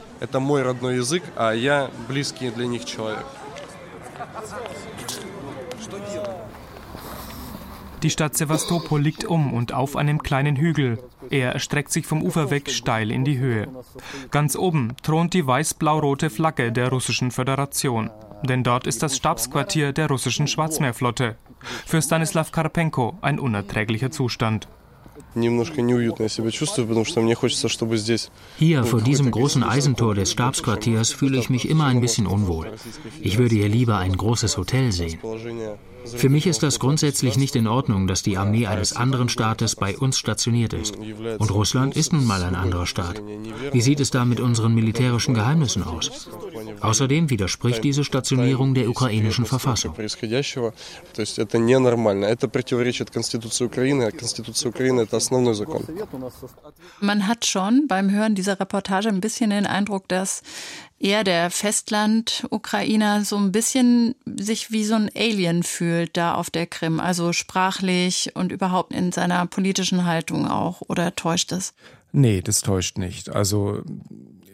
[8.01, 10.99] Die Stadt Sevastopol liegt um und auf einem kleinen Hügel.
[11.29, 13.67] Er erstreckt sich vom Ufer weg steil in die Höhe.
[14.31, 18.09] Ganz oben thront die weiß-blau-rote Flagge der Russischen Föderation.
[18.43, 21.35] Denn dort ist das Stabsquartier der russischen Schwarzmeerflotte.
[21.85, 24.69] Für Stanislav Karpenko ein unerträglicher Zustand.
[28.57, 32.71] Hier vor diesem großen Eisentor des Stabsquartiers fühle ich mich immer ein bisschen unwohl.
[33.21, 35.19] Ich würde hier lieber ein großes Hotel sehen.
[36.05, 39.97] Für mich ist das grundsätzlich nicht in Ordnung, dass die Armee eines anderen Staates bei
[39.97, 40.95] uns stationiert ist.
[40.97, 43.21] Und Russland ist nun mal ein anderer Staat.
[43.71, 46.29] Wie sieht es da mit unseren militärischen Geheimnissen aus?
[46.81, 49.93] Außerdem widerspricht diese Stationierung der ukrainischen Verfassung.
[57.01, 60.41] Man hat schon beim Hören dieser Reportage ein bisschen den Eindruck, dass
[60.99, 66.67] er, der Festland-Ukrainer, so ein bisschen sich wie so ein Alien fühlt da auf der
[66.67, 70.81] Krim, also sprachlich und überhaupt in seiner politischen Haltung auch.
[70.87, 71.73] Oder täuscht es?
[72.11, 73.29] Nee, das täuscht nicht.
[73.29, 73.81] Also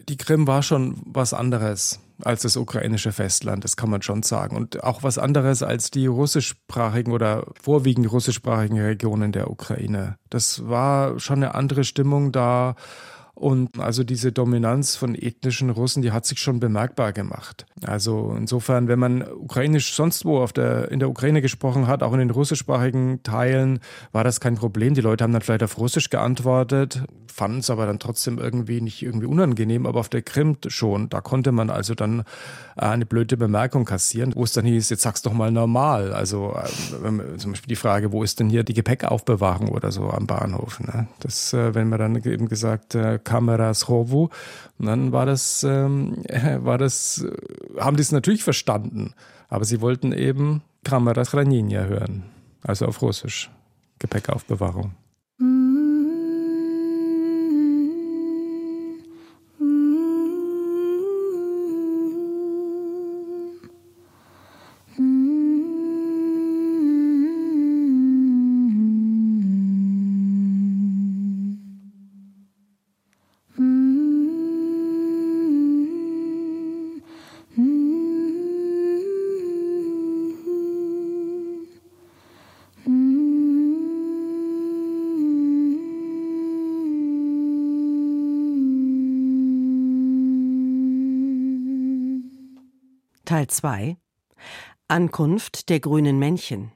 [0.08, 4.56] die Krim war schon was anderes als das ukrainische Festland, das kann man schon sagen.
[4.56, 10.16] Und auch was anderes als die russischsprachigen oder vorwiegend russischsprachigen Regionen der Ukraine.
[10.30, 12.74] Das war schon eine andere Stimmung da
[13.36, 17.66] und also diese Dominanz von ethnischen Russen, die hat sich schon bemerkbar gemacht.
[17.84, 22.14] Also insofern, wenn man ukrainisch sonst wo auf der, in der Ukraine gesprochen hat, auch
[22.14, 23.80] in den russischsprachigen Teilen,
[24.12, 24.94] war das kein Problem.
[24.94, 29.02] Die Leute haben dann vielleicht auf Russisch geantwortet, fanden es aber dann trotzdem irgendwie nicht
[29.02, 31.10] irgendwie unangenehm, aber auf der Krim schon.
[31.10, 32.20] Da konnte man also dann
[32.76, 36.14] äh, eine blöde Bemerkung kassieren, wo es dann hieß, jetzt sag's doch mal normal.
[36.14, 40.26] Also äh, zum Beispiel die Frage, wo ist denn hier die Gepäckaufbewahrung oder so am
[40.26, 40.80] Bahnhof?
[40.80, 41.08] Ne?
[41.20, 42.94] Das, äh, wenn man dann eben gesagt,
[43.26, 44.28] Kameras Hovu.
[44.78, 46.22] Und dann war das, ähm,
[46.60, 49.12] war das, äh, haben die es natürlich verstanden,
[49.48, 52.22] aber sie wollten eben Kameras Hranenia hören,
[52.62, 53.50] also auf Russisch,
[53.98, 54.94] Gepäckaufbewahrung.
[93.36, 93.98] Teil 2
[94.88, 96.72] Ankunft der grünen Männchen.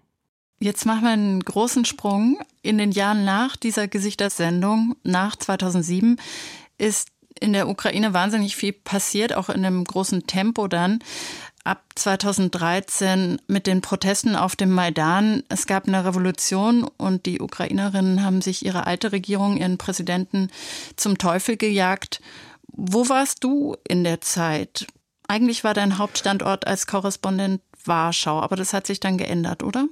[0.58, 2.38] Jetzt machen wir einen großen Sprung.
[2.60, 6.20] In den Jahren nach dieser Gesichtersendung, nach 2007,
[6.76, 7.08] ist
[7.40, 10.98] in der Ukraine wahnsinnig viel passiert, auch in einem großen Tempo dann.
[11.64, 15.44] Ab 2013 mit den Protesten auf dem Maidan.
[15.48, 20.50] Es gab eine Revolution und die Ukrainerinnen haben sich ihre alte Regierung, ihren Präsidenten
[20.96, 22.20] zum Teufel gejagt.
[22.66, 24.86] Wo warst du in der Zeit?
[25.30, 29.86] Eigentlich war dein Hauptstandort als Korrespondent Warschau, aber das hat sich dann geändert, oder?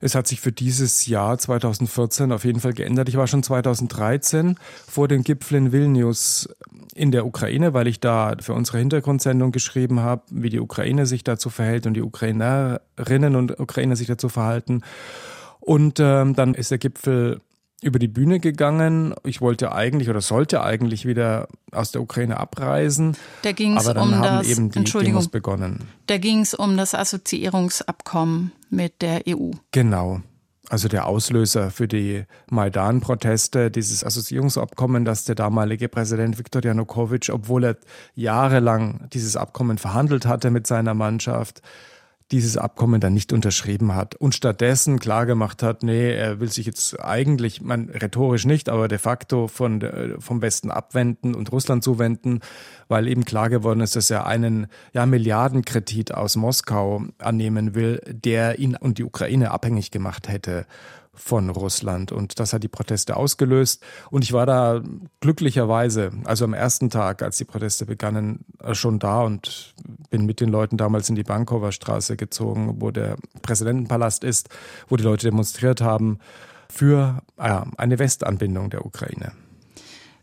[0.00, 3.08] Es hat sich für dieses Jahr 2014 auf jeden Fall geändert.
[3.08, 6.48] Ich war schon 2013 vor dem Gipfel in Vilnius
[6.96, 11.22] in der Ukraine, weil ich da für unsere Hintergrundsendung geschrieben habe, wie die Ukraine sich
[11.22, 14.82] dazu verhält und die Ukrainerinnen und Ukrainer sich dazu verhalten.
[15.60, 17.40] Und ähm, dann ist der Gipfel
[17.82, 19.14] über die Bühne gegangen.
[19.24, 23.16] Ich wollte eigentlich oder sollte eigentlich wieder aus der Ukraine abreisen.
[23.42, 25.80] Da ging es um haben das, eben die Entschuldigung, Demos begonnen.
[26.06, 29.50] Da ging es um das Assoziierungsabkommen mit der EU.
[29.72, 30.20] Genau.
[30.68, 37.64] Also der Auslöser für die Maidan-Proteste, dieses Assoziierungsabkommen, das der damalige Präsident Viktor Janukowitsch, obwohl
[37.64, 37.76] er
[38.14, 41.60] jahrelang dieses Abkommen verhandelt hatte mit seiner Mannschaft,
[42.32, 46.98] dieses Abkommen dann nicht unterschrieben hat und stattdessen klargemacht hat, nee, er will sich jetzt
[46.98, 52.40] eigentlich, man rhetorisch nicht, aber de facto von der, vom Westen abwenden und Russland zuwenden,
[52.88, 58.58] weil eben klar geworden ist, dass er einen ja, Milliardenkredit aus Moskau annehmen will, der
[58.58, 60.66] ihn und die Ukraine abhängig gemacht hätte
[61.14, 62.10] von Russland.
[62.10, 63.82] Und das hat die Proteste ausgelöst.
[64.10, 64.82] Und ich war da
[65.20, 69.74] glücklicherweise, also am ersten Tag, als die Proteste begannen, schon da und
[70.10, 74.48] bin mit den Leuten damals in die Bankower Straße gezogen, wo der Präsidentenpalast ist,
[74.88, 76.18] wo die Leute demonstriert haben
[76.70, 79.32] für äh, eine Westanbindung der Ukraine.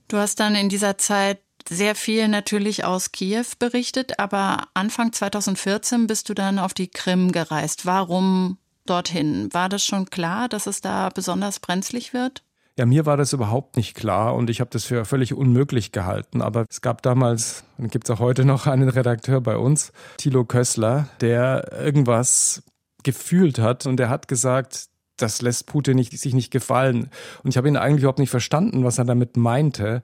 [0.08, 6.08] Du hast dann in dieser Zeit sehr viel natürlich aus Kiew berichtet, aber Anfang 2014
[6.08, 7.86] bist du dann auf die Krim gereist.
[7.86, 8.58] Warum
[8.90, 9.50] dorthin?
[9.54, 12.44] War das schon klar, dass es da besonders brenzlig wird?
[12.78, 16.42] Ja, mir war das überhaupt nicht klar und ich habe das für völlig unmöglich gehalten.
[16.42, 20.46] Aber es gab damals, und gibt es auch heute noch einen Redakteur bei uns, Thilo
[20.46, 22.64] Kössler, der irgendwas
[23.04, 24.86] gefühlt hat und der hat gesagt,
[25.18, 27.10] das lässt Putin nicht, sich nicht gefallen.
[27.44, 30.02] Und ich habe ihn eigentlich überhaupt nicht verstanden, was er damit meinte.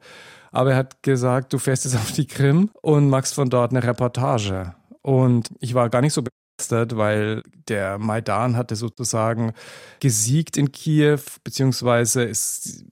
[0.52, 3.84] Aber er hat gesagt, du fährst jetzt auf die Krim und machst von dort eine
[3.84, 4.76] Reportage.
[5.02, 6.24] Und ich war gar nicht so
[6.58, 9.54] weil der Maidan hatte sozusagen
[10.00, 12.86] gesiegt in Kiew, beziehungsweise ist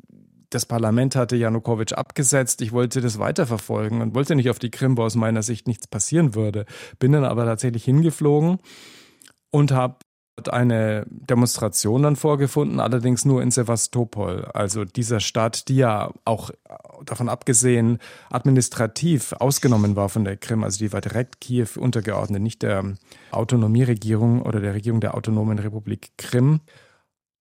[0.54, 2.62] das Parlament hatte Janukowitsch abgesetzt.
[2.62, 5.88] Ich wollte das weiterverfolgen und wollte nicht auf die Krim, wo aus meiner Sicht nichts
[5.88, 6.66] passieren würde.
[7.00, 8.60] Bin dann aber tatsächlich hingeflogen
[9.50, 9.98] und habe
[10.38, 16.50] hat eine Demonstration dann vorgefunden, allerdings nur in Sevastopol, also dieser Stadt, die ja auch
[17.06, 18.00] davon abgesehen
[18.32, 22.96] administrativ ausgenommen war von der Krim, also die war direkt Kiew untergeordnet, nicht der
[23.32, 26.62] Autonomieregierung oder der Regierung der Autonomen Republik Krim.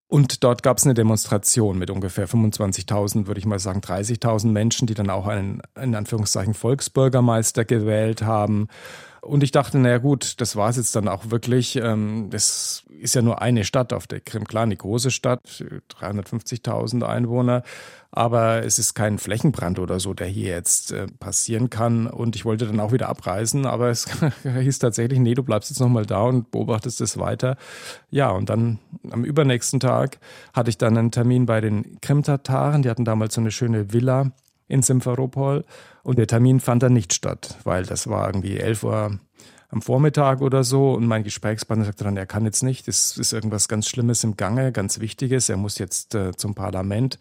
[0.06, 4.86] Und dort gab es eine Demonstration mit ungefähr 25.000, würde ich mal sagen, 30.000 Menschen,
[4.86, 8.68] die dann auch einen, in Anführungszeichen, Volksbürgermeister gewählt haben.
[9.24, 11.76] Und ich dachte, naja gut, das war es jetzt dann auch wirklich.
[11.76, 14.48] Ähm, das ist ja nur eine Stadt auf der Krim.
[14.48, 15.62] Klar, eine große Stadt,
[16.00, 17.62] 350.000 Einwohner.
[18.10, 22.08] Aber es ist kein Flächenbrand oder so, der hier jetzt äh, passieren kann.
[22.08, 24.08] Und ich wollte dann auch wieder abreisen, aber es
[24.42, 27.56] hieß tatsächlich, nee, du bleibst jetzt nochmal da und beobachtest es weiter.
[28.10, 30.18] Ja, und dann am übernächsten Tag
[30.52, 32.82] hatte ich dann einen Termin bei den Krim-Tataren.
[32.82, 34.32] Die hatten damals so eine schöne Villa
[34.66, 35.64] in Simferopol.
[36.02, 39.18] Und der Termin fand dann nicht statt, weil das war irgendwie 11 Uhr
[39.72, 43.32] am Vormittag oder so und mein Gesprächspartner sagte dann, er kann jetzt nicht, es ist
[43.32, 47.18] irgendwas ganz Schlimmes im Gange, ganz Wichtiges, er muss jetzt äh, zum Parlament.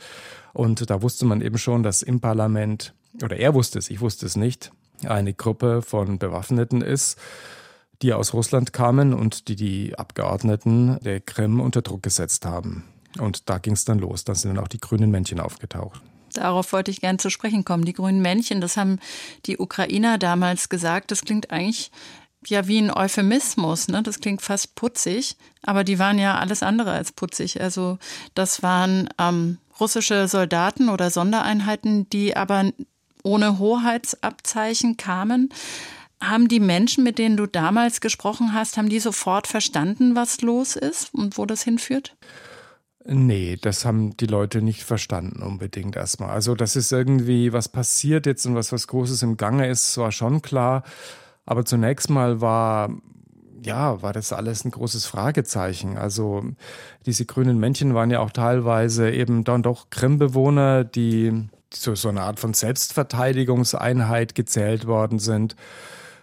[0.52, 4.26] Und da wusste man eben schon, dass im Parlament, oder er wusste es, ich wusste
[4.26, 4.72] es nicht,
[5.06, 7.18] eine Gruppe von Bewaffneten ist,
[8.02, 12.84] die aus Russland kamen und die die Abgeordneten der Krim unter Druck gesetzt haben.
[13.20, 14.24] Und da ging es dann los.
[14.24, 16.02] Da sind dann auch die grünen Männchen aufgetaucht.
[16.34, 17.86] Darauf wollte ich gern zu sprechen kommen.
[17.86, 19.00] Die grünen Männchen, das haben
[19.46, 21.12] die Ukrainer damals gesagt.
[21.12, 21.92] Das klingt eigentlich
[22.48, 23.88] ja wie ein Euphemismus.
[23.88, 24.04] Ne?
[24.04, 27.62] Das klingt fast putzig, aber die waren ja alles andere als putzig.
[27.62, 27.98] Also
[28.34, 32.72] das waren ähm, russische Soldaten oder Sondereinheiten, die aber
[33.24, 35.50] ohne Hoheitsabzeichen kamen.
[36.22, 40.76] Haben die Menschen, mit denen du damals gesprochen hast, haben die sofort verstanden, was los
[40.76, 42.16] ist und wo das hinführt?
[43.06, 46.30] Nee, das haben die Leute nicht verstanden unbedingt erstmal.
[46.30, 50.12] Also, dass es irgendwie was passiert jetzt und was was Großes im Gange ist, war
[50.12, 50.84] schon klar.
[51.46, 52.90] Aber zunächst mal war
[53.64, 55.98] ja, war das alles ein großes Fragezeichen.
[55.98, 56.44] Also
[57.06, 62.24] diese grünen Männchen waren ja auch teilweise eben dann doch Krim-Bewohner, die zu so einer
[62.24, 65.56] Art von Selbstverteidigungseinheit gezählt worden sind.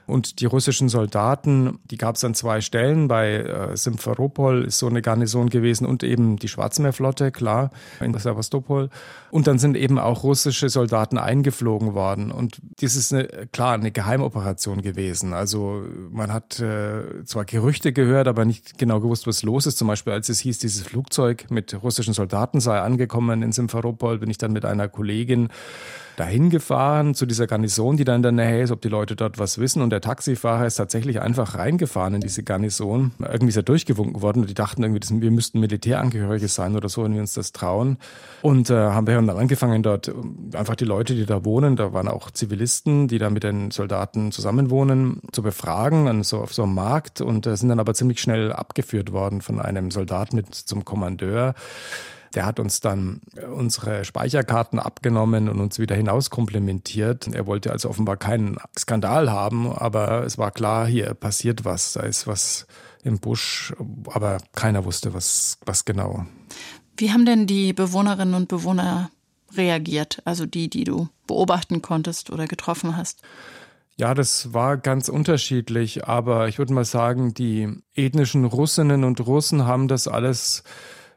[0.09, 3.09] Und die russischen Soldaten, die gab es an zwei Stellen.
[3.09, 8.89] Bei äh, Simferopol ist so eine Garnison gewesen und eben die Schwarzmeerflotte, klar, in Sevastopol.
[9.31, 12.33] Und dann sind eben auch russische Soldaten eingeflogen worden.
[12.33, 15.35] Und das ist eine, klar eine Geheimoperation gewesen.
[15.35, 19.77] Also man hat äh, zwar Gerüchte gehört, aber nicht genau gewusst, was los ist.
[19.77, 24.31] Zum Beispiel, als es hieß, dieses Flugzeug mit russischen Soldaten sei angekommen in Simferopol, bin
[24.31, 25.51] ich dann mit einer Kollegin
[26.19, 29.39] dahin gefahren zu dieser Garnison, die dann in der Nähe ist, ob die Leute dort
[29.39, 29.83] was wissen.
[29.83, 33.13] Und der Taxifahrer ist tatsächlich einfach reingefahren in diese Garnison.
[33.21, 36.89] Irgendwie ist er durchgewunken worden und die dachten irgendwie, das, wir müssten Militärangehörige sein oder
[36.89, 37.99] so, wenn wir uns das trauen.
[38.43, 40.13] Und äh, haben wir dann angefangen dort
[40.55, 44.33] einfach die Leute, die da wohnen, da waren auch Zivilisten, die da mit den Soldaten
[44.33, 48.21] zusammenwohnen, zu befragen, an so, auf so einem Markt und äh, sind dann aber ziemlich
[48.21, 51.55] schnell abgeführt worden von einem Soldat mit zum Kommandeur.
[52.35, 57.29] Der hat uns dann äh, unsere Speicherkarten abgenommen und uns wieder hinaus komplimentiert.
[57.29, 62.01] Er wollte also offenbar keinen Skandal haben, aber es war klar, hier passiert was, da
[62.01, 62.67] ist was
[63.03, 63.73] im Busch,
[64.13, 66.27] aber keiner wusste, was, was genau.
[66.97, 69.11] Wie haben denn die Bewohnerinnen und Bewohner
[69.57, 73.23] reagiert, also die, die du beobachten konntest oder getroffen hast?
[73.97, 79.67] Ja, das war ganz unterschiedlich, aber ich würde mal sagen, die ethnischen Russinnen und Russen
[79.67, 80.63] haben das alles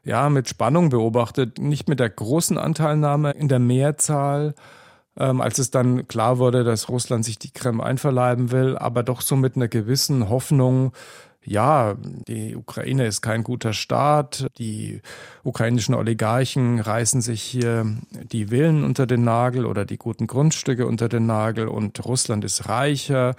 [0.04, 4.54] ja, mit Spannung beobachtet, nicht mit der großen Anteilnahme in der Mehrzahl,
[5.16, 9.20] ähm, als es dann klar wurde, dass Russland sich die Krim einverleiben will, aber doch
[9.20, 10.92] so mit einer gewissen Hoffnung,
[11.44, 11.96] ja,
[12.28, 15.00] die Ukraine ist kein guter Staat, die
[15.42, 21.08] ukrainischen Oligarchen reißen sich hier die Villen unter den Nagel oder die guten Grundstücke unter
[21.08, 23.34] den Nagel und Russland ist reicher.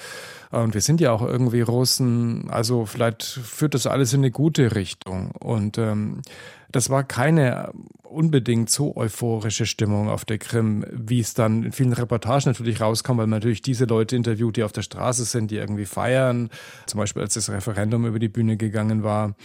[0.52, 4.76] Und wir sind ja auch irgendwie Russen, also vielleicht führt das alles in eine gute
[4.76, 5.32] Richtung.
[5.32, 6.22] Und ähm,
[6.74, 7.72] das war keine
[8.04, 13.12] unbedingt so euphorische Stimmung auf der Krim, wie es dann in vielen Reportagen natürlich rauskam,
[13.12, 16.50] weil man natürlich diese Leute interviewt, die auf der Straße sind, die irgendwie feiern.
[16.88, 19.36] Zum Beispiel, als das Referendum über die Bühne gegangen war.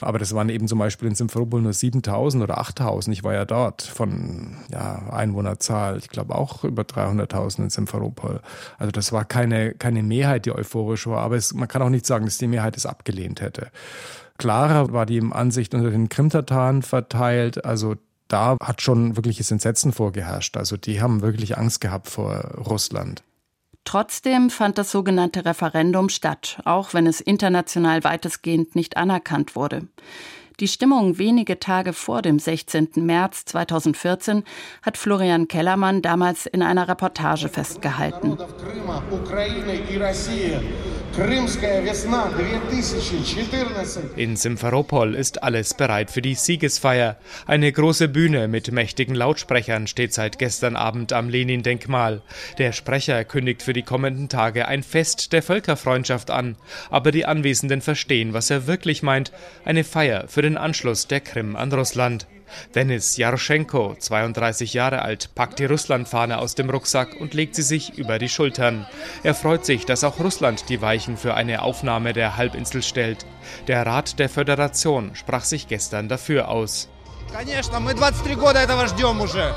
[0.00, 3.16] Aber das waren eben zum Beispiel in Simferopol nur 7000 oder 8000.
[3.16, 5.98] Ich war ja dort von ja, Einwohnerzahl.
[5.98, 8.40] Ich glaube auch über 300.000 in Simferopol.
[8.78, 11.22] Also das war keine, keine Mehrheit, die euphorisch war.
[11.22, 13.72] Aber es, man kann auch nicht sagen, dass die Mehrheit es abgelehnt hätte.
[14.38, 17.64] Klarer war die Ansicht unter den Krimtataren verteilt.
[17.64, 17.96] Also
[18.28, 20.56] da hat schon wirkliches Entsetzen vorgeherrscht.
[20.56, 22.36] Also die haben wirklich Angst gehabt vor
[22.66, 23.22] Russland.
[23.84, 29.88] Trotzdem fand das sogenannte Referendum statt, auch wenn es international weitestgehend nicht anerkannt wurde.
[30.60, 32.88] Die Stimmung wenige Tage vor dem 16.
[32.96, 34.42] März 2014
[34.82, 38.36] hat Florian Kellermann damals in einer Reportage festgehalten.
[44.14, 47.16] In Simferopol ist alles bereit für die Siegesfeier.
[47.44, 52.22] Eine große Bühne mit mächtigen Lautsprechern steht seit gestern Abend am Lenin-Denkmal.
[52.58, 56.54] Der Sprecher kündigt für die kommenden Tage ein Fest der Völkerfreundschaft an.
[56.88, 59.32] Aber die Anwesenden verstehen, was er wirklich meint.
[59.64, 62.28] Eine Feier für den Anschluss der Krim an Russland.
[62.75, 67.97] Denis Jaroschenko, 32 Jahre alt, packt die Russlandfahne aus dem Rucksack und legt sie sich
[67.97, 68.85] über die Schultern.
[69.23, 73.25] Er freut sich, dass auch Russland die Weichen für eine Aufnahme der Halbinsel stellt.
[73.67, 76.89] Der Rat der Föderation sprach sich gestern dafür aus.
[77.31, 79.55] Конечно, мы 23 года этого ждем уже.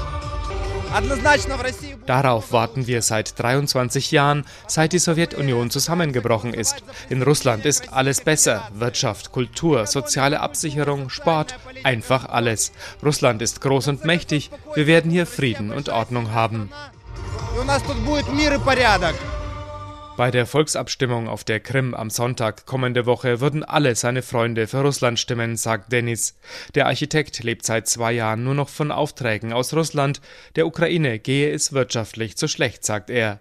[2.05, 6.83] Darauf warten wir seit 23 Jahren, seit die Sowjetunion zusammengebrochen ist.
[7.09, 8.69] In Russland ist alles besser.
[8.73, 12.71] Wirtschaft, Kultur, soziale Absicherung, Sport, einfach alles.
[13.03, 14.51] Russland ist groß und mächtig.
[14.75, 16.69] Wir werden hier Frieden und Ordnung haben.
[20.21, 24.81] Bei der Volksabstimmung auf der Krim am Sonntag kommende Woche würden alle seine Freunde für
[24.81, 26.37] Russland stimmen, sagt Denis.
[26.75, 30.21] Der Architekt lebt seit zwei Jahren nur noch von Aufträgen aus Russland.
[30.55, 33.39] Der Ukraine gehe es wirtschaftlich zu schlecht, sagt er.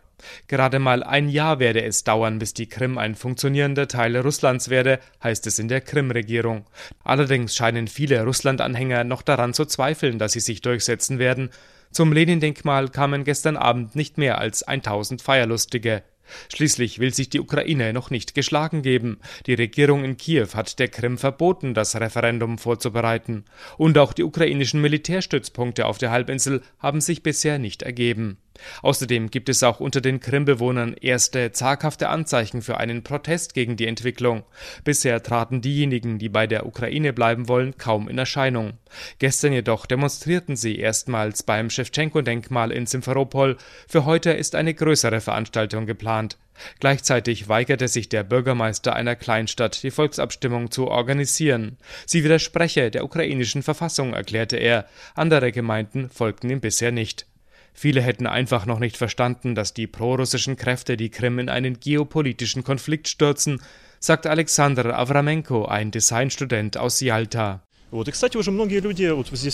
[0.49, 5.01] Gerade mal ein Jahr werde es dauern, bis die Krim ein funktionierender Teil Russlands werde,
[5.23, 6.65] heißt es in der Krim-Regierung.
[7.05, 11.51] Allerdings scheinen viele Russland-Anhänger noch daran zu zweifeln, dass sie sich durchsetzen werden.
[11.91, 16.05] Zum Lenin-Denkmal kamen gestern Abend nicht mehr als 1000 Feierlustige.
[16.53, 19.19] Schließlich will sich die Ukraine noch nicht geschlagen geben.
[19.47, 23.45] Die Regierung in Kiew hat der Krim verboten, das Referendum vorzubereiten.
[23.77, 28.39] Und auch die ukrainischen Militärstützpunkte auf der Halbinsel haben sich bisher nicht ergeben.
[28.83, 33.87] Außerdem gibt es auch unter den Krimbewohnern erste zaghafte Anzeichen für einen Protest gegen die
[33.87, 34.45] Entwicklung.
[34.85, 38.75] Bisher traten diejenigen, die bei der Ukraine bleiben wollen, kaum in Erscheinung.
[39.19, 43.57] Gestern jedoch demonstrierten sie erstmals beim Schewtschenko-Denkmal in Simferopol.
[43.89, 46.39] Für heute ist eine größere Veranstaltung geplant.
[46.79, 51.79] Gleichzeitig weigerte sich der Bürgermeister einer Kleinstadt, die Volksabstimmung zu organisieren.
[52.07, 54.87] Sie widerspreche der ukrainischen Verfassung, erklärte er.
[55.15, 57.27] Andere Gemeinden folgten ihm bisher nicht.
[57.73, 62.65] Viele hätten einfach noch nicht verstanden, dass die prorussischen Kräfte die Krim in einen geopolitischen
[62.65, 63.63] Konflikt stürzen,
[64.01, 67.01] sagt Alexander Avramenko, ein Designstudent aus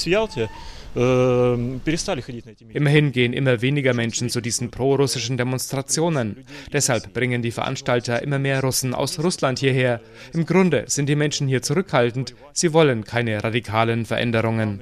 [0.07, 0.49] Yalta.
[2.73, 6.47] Immerhin gehen immer weniger Menschen zu diesen prorussischen Demonstrationen.
[6.73, 10.01] Deshalb bringen die Veranstalter immer mehr Russen aus Russland hierher.
[10.33, 12.35] Im Grunde sind die Menschen hier zurückhaltend.
[12.53, 14.81] Sie wollen keine radikalen Veränderungen.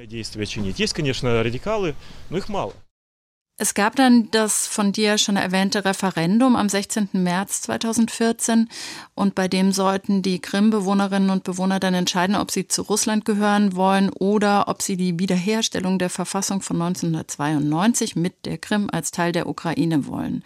[3.56, 7.10] Es gab dann das von dir schon erwähnte Referendum am 16.
[7.12, 8.68] März 2014
[9.14, 13.76] und bei dem sollten die Krim-Bewohnerinnen und Bewohner dann entscheiden, ob sie zu Russland gehören
[13.76, 19.30] wollen oder ob sie die Wiederherstellung der Verfassung von 1992 mit der Krim als Teil
[19.30, 20.42] der Ukraine wollen.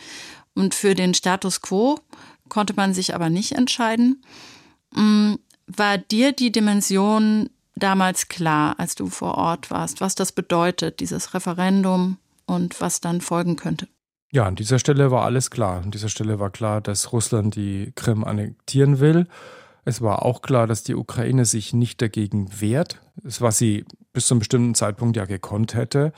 [0.54, 1.98] Und für den Status quo
[2.50, 4.22] konnte man sich aber nicht entscheiden.
[4.92, 5.36] Mm,
[5.66, 11.32] war dir die Dimension damals klar, als du vor Ort warst, was das bedeutet, dieses
[11.32, 12.18] Referendum?
[12.48, 13.86] Und was dann folgen könnte.
[14.30, 15.82] Ja, an dieser Stelle war alles klar.
[15.82, 19.26] An dieser Stelle war klar, dass Russland die Krim annektieren will.
[19.84, 24.34] Es war auch klar, dass die Ukraine sich nicht dagegen wehrt, was sie bis zu
[24.34, 26.12] einem bestimmten Zeitpunkt ja gekonnt hätte.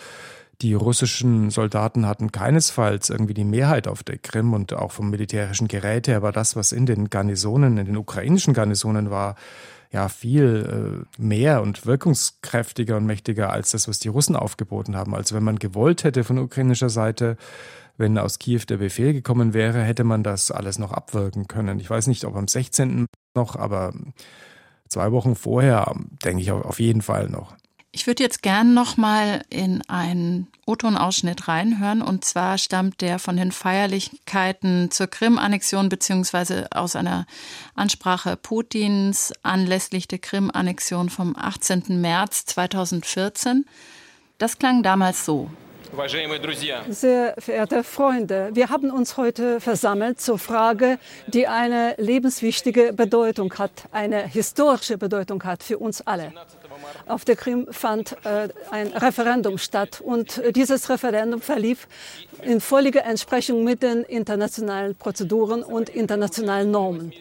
[0.61, 5.69] Die russischen Soldaten hatten keinesfalls irgendwie die Mehrheit auf der Krim und auch vom militärischen
[5.69, 9.37] Gerät her, aber das, was in den Garnisonen, in den ukrainischen Garnisonen war,
[9.93, 15.15] ja viel äh, mehr und wirkungskräftiger und mächtiger als das, was die Russen aufgeboten haben.
[15.15, 17.37] Also wenn man gewollt hätte von ukrainischer Seite,
[17.97, 21.81] wenn aus Kiew der Befehl gekommen wäre, hätte man das alles noch abwirken können.
[21.81, 23.07] Ich weiß nicht, ob am 16.
[23.35, 23.93] noch, aber
[24.89, 25.93] zwei Wochen vorher
[26.25, 27.57] denke ich auf jeden Fall noch.
[27.93, 32.03] Ich würde jetzt gern noch mal in einen O-Ton-Ausschnitt reinhören.
[32.03, 37.27] Und zwar stammt der von den Feierlichkeiten zur Krim-Annexion beziehungsweise aus einer
[37.75, 42.01] Ansprache Putins anlässlich der Krim-Annexion vom 18.
[42.01, 43.67] März 2014.
[44.39, 45.51] Das klang damals so.
[46.89, 53.73] Sehr verehrte Freunde, wir haben uns heute versammelt zur Frage, die eine lebenswichtige Bedeutung hat,
[53.91, 56.33] eine historische Bedeutung hat für uns alle.
[57.07, 61.89] Auf der Krim fand äh, ein Referendum statt und dieses Referendum verlief
[62.43, 67.13] in völliger Entsprechung mit den internationalen Prozeduren und internationalen Normen.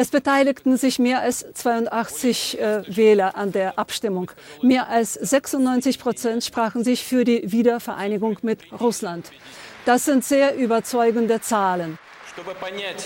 [0.00, 4.30] Es beteiligten sich mehr als 82 äh, Wähler an der Abstimmung.
[4.62, 9.32] Mehr als 96 Prozent sprachen sich für die Wiedervereinigung mit Russland.
[9.86, 11.98] Das sind sehr überzeugende Zahlen.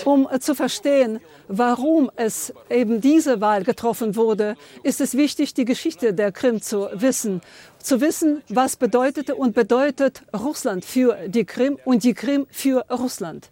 [0.05, 6.13] Um zu verstehen, warum es eben diese Wahl getroffen wurde, ist es wichtig, die Geschichte
[6.13, 7.41] der Krim zu wissen.
[7.79, 13.49] Zu wissen, was bedeutete und bedeutet Russland für die Krim und die Krim für Russland.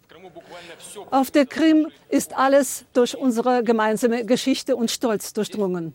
[1.10, 5.94] Auf der Krim ist alles durch unsere gemeinsame Geschichte und Stolz durchdrungen.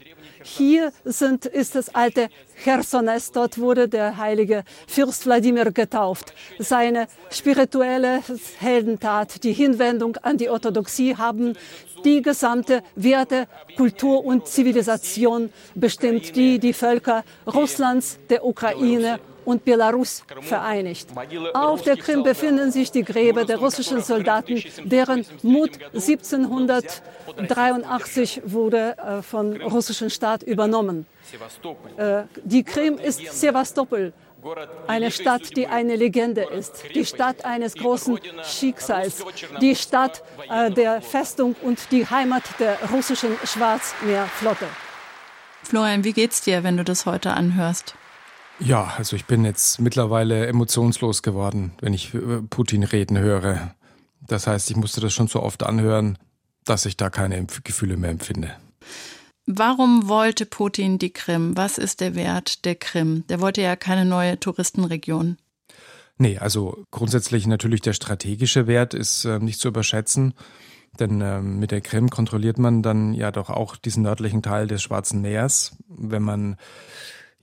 [0.55, 2.29] Hier sind, ist das alte
[2.63, 6.33] Chersones, dort wurde der heilige Fürst Wladimir getauft.
[6.57, 8.21] Seine spirituelle
[8.59, 11.57] Heldentat, die Hinwendung an die Orthodoxie haben
[12.05, 20.23] die gesamte Werte, Kultur und Zivilisation bestimmt, die die Völker Russlands, der Ukraine und Belarus
[20.41, 21.07] vereinigt.
[21.53, 29.21] Auf der Krim befinden sich die Gräber der russischen Soldaten, deren Mut 1783 wurde äh,
[29.21, 31.05] vom russischen Staat übernommen.
[31.95, 34.11] Äh, die Krim ist Sevastopol,
[34.85, 39.23] eine Stadt, die eine Legende ist, die Stadt eines großen Schicksals,
[39.61, 44.65] die Stadt äh, der Festung und die Heimat der russischen Schwarzmeerflotte.
[45.63, 47.95] Florian, wie geht's dir, wenn du das heute anhörst?
[48.59, 52.17] Ja, also ich bin jetzt mittlerweile emotionslos geworden, wenn ich
[52.49, 53.75] Putin reden höre.
[54.27, 56.17] Das heißt, ich musste das schon so oft anhören,
[56.65, 58.55] dass ich da keine Gefühle mehr empfinde.
[59.45, 61.55] Warum wollte Putin die Krim?
[61.55, 63.23] Was ist der Wert der Krim?
[63.29, 65.37] Der wollte ja keine neue Touristenregion.
[66.17, 70.33] Nee, also grundsätzlich natürlich der strategische Wert ist äh, nicht zu überschätzen.
[70.99, 74.81] Denn äh, mit der Krim kontrolliert man dann ja doch auch diesen nördlichen Teil des
[74.81, 75.77] Schwarzen Meers.
[75.87, 76.57] Wenn man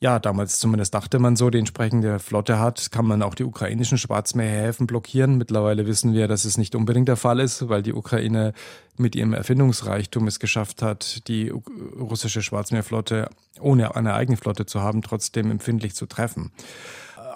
[0.01, 3.97] ja, damals zumindest dachte man so, die entsprechende Flotte hat, kann man auch die ukrainischen
[3.97, 5.39] Schwarzmeerhäfen blockieren.
[5.39, 8.53] Mittlerweile wissen wir, dass es nicht unbedingt der Fall ist, weil die Ukraine
[8.99, 13.31] mit ihrem Erfindungsreichtum es geschafft hat, die russische Schwarzmeerflotte
[13.61, 16.53] ohne eine eigene Flotte zu haben, trotzdem empfindlich zu treffen.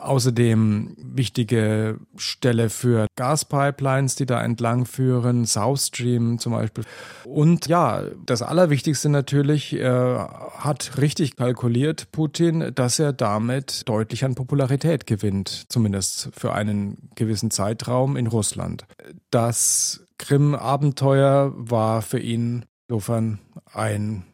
[0.02, 6.84] Außerdem wichtige Stelle für Gaspipelines, die da entlang führen, South Stream zum Beispiel.
[7.24, 14.34] Und ja, das Allerwichtigste natürlich, er hat richtig kalkuliert, Putin, dass er damit deutlich an
[14.34, 18.84] Popularität gewinnt, zumindest für einen gewissen Zeitraum in Russland.
[19.30, 23.38] Das Krim-Abenteuer war für ihn insofern
[23.72, 24.24] ein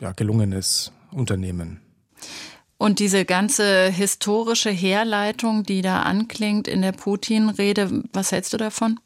[0.00, 1.80] ja, gelungenes Unternehmen.
[2.76, 8.98] Und diese ganze historische Herleitung, die da anklingt in der Putin-Rede, was hältst du davon?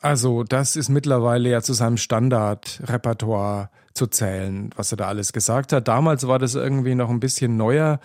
[0.00, 5.72] Also, das ist mittlerweile ja zu seinem Standardrepertoire zu zählen, was er da alles gesagt
[5.72, 5.88] hat.
[5.88, 8.00] Damals war das irgendwie noch ein bisschen neuer,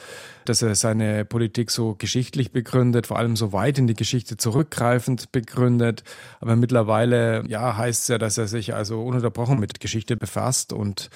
[0.45, 5.33] dass er seine Politik so geschichtlich begründet, vor allem so weit in die Geschichte zurückgreifend
[5.33, 6.03] begründet.
[6.39, 11.09] Aber mittlerweile, ja, heißt es ja, dass er sich also ununterbrochen mit Geschichte befasst und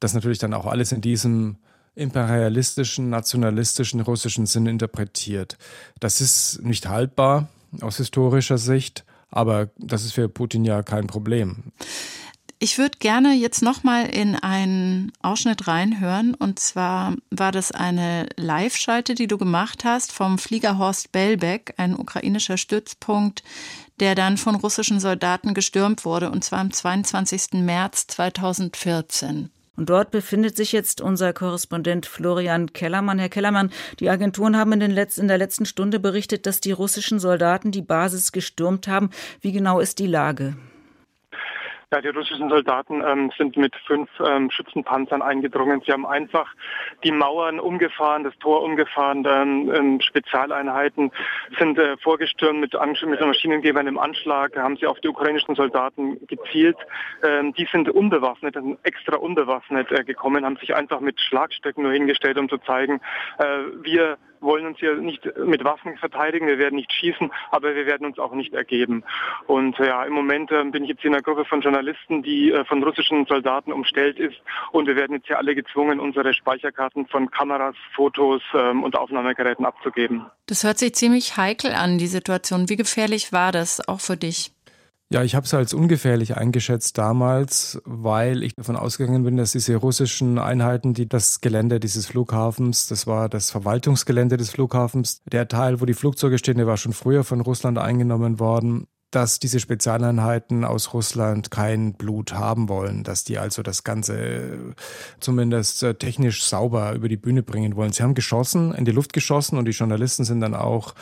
[0.00, 1.56] das natürlich dann auch alles in diesem
[1.96, 5.58] imperialistischen, nationalistischen russischen Sinn interpretiert.
[5.98, 7.48] Das ist nicht haltbar
[7.80, 11.72] aus historischer Sicht, aber das ist für Putin ja kein Problem.
[12.58, 16.34] Ich würde gerne jetzt nochmal in einen Ausschnitt reinhören.
[16.34, 21.94] Und zwar war das eine Live-Schalte, die du gemacht hast vom Flieger Horst Belbeck, ein
[21.94, 23.42] ukrainischer Stützpunkt,
[24.00, 27.62] der dann von russischen Soldaten gestürmt wurde, und zwar am 22.
[27.62, 29.50] März 2014.
[29.76, 33.18] Und dort befindet sich jetzt unser Korrespondent Florian Kellermann.
[33.18, 33.70] Herr Kellermann,
[34.00, 37.70] die Agenturen haben in, den Letz-, in der letzten Stunde berichtet, dass die russischen Soldaten
[37.70, 39.10] die Basis gestürmt haben.
[39.40, 40.56] Wie genau ist die Lage?
[41.96, 45.80] Ja, die russischen Soldaten ähm, sind mit fünf ähm, Schützenpanzern eingedrungen.
[45.86, 46.52] Sie haben einfach
[47.04, 49.26] die Mauern umgefahren, das Tor umgefahren.
[49.26, 51.10] Ähm, ähm Spezialeinheiten
[51.58, 56.76] sind äh, vorgestürmt mit, mit Maschinengebern im Anschlag, haben sie auf die ukrainischen Soldaten gezielt.
[57.22, 61.94] Ähm, die sind unbewaffnet, sind extra unbewaffnet äh, gekommen, haben sich einfach mit Schlagstöcken nur
[61.94, 63.00] hingestellt, um zu zeigen,
[63.38, 63.44] äh,
[63.80, 68.06] wir wollen uns hier nicht mit Waffen verteidigen, wir werden nicht schießen, aber wir werden
[68.06, 69.04] uns auch nicht ergeben.
[69.46, 72.64] Und ja, im Moment äh, bin ich jetzt in einer Gruppe von Journalisten, die äh,
[72.64, 74.36] von russischen Soldaten umstellt ist
[74.72, 79.66] und wir werden jetzt hier alle gezwungen, unsere Speicherkarten von Kameras, Fotos ähm, und Aufnahmegeräten
[79.66, 80.26] abzugeben.
[80.46, 82.68] Das hört sich ziemlich heikel an, die Situation.
[82.68, 84.55] Wie gefährlich war das auch für dich?
[85.12, 89.76] Ja, ich habe es als ungefährlich eingeschätzt damals, weil ich davon ausgegangen bin, dass diese
[89.76, 95.80] russischen Einheiten, die das Gelände dieses Flughafens, das war das Verwaltungsgelände des Flughafens, der Teil,
[95.80, 100.64] wo die Flugzeuge stehen, der war schon früher von Russland eingenommen worden dass diese Spezialeinheiten
[100.64, 104.74] aus Russland kein Blut haben wollen, dass die also das Ganze
[105.20, 107.92] zumindest äh, technisch sauber über die Bühne bringen wollen.
[107.92, 110.94] Sie haben geschossen, in die Luft geschossen und die Journalisten sind dann auch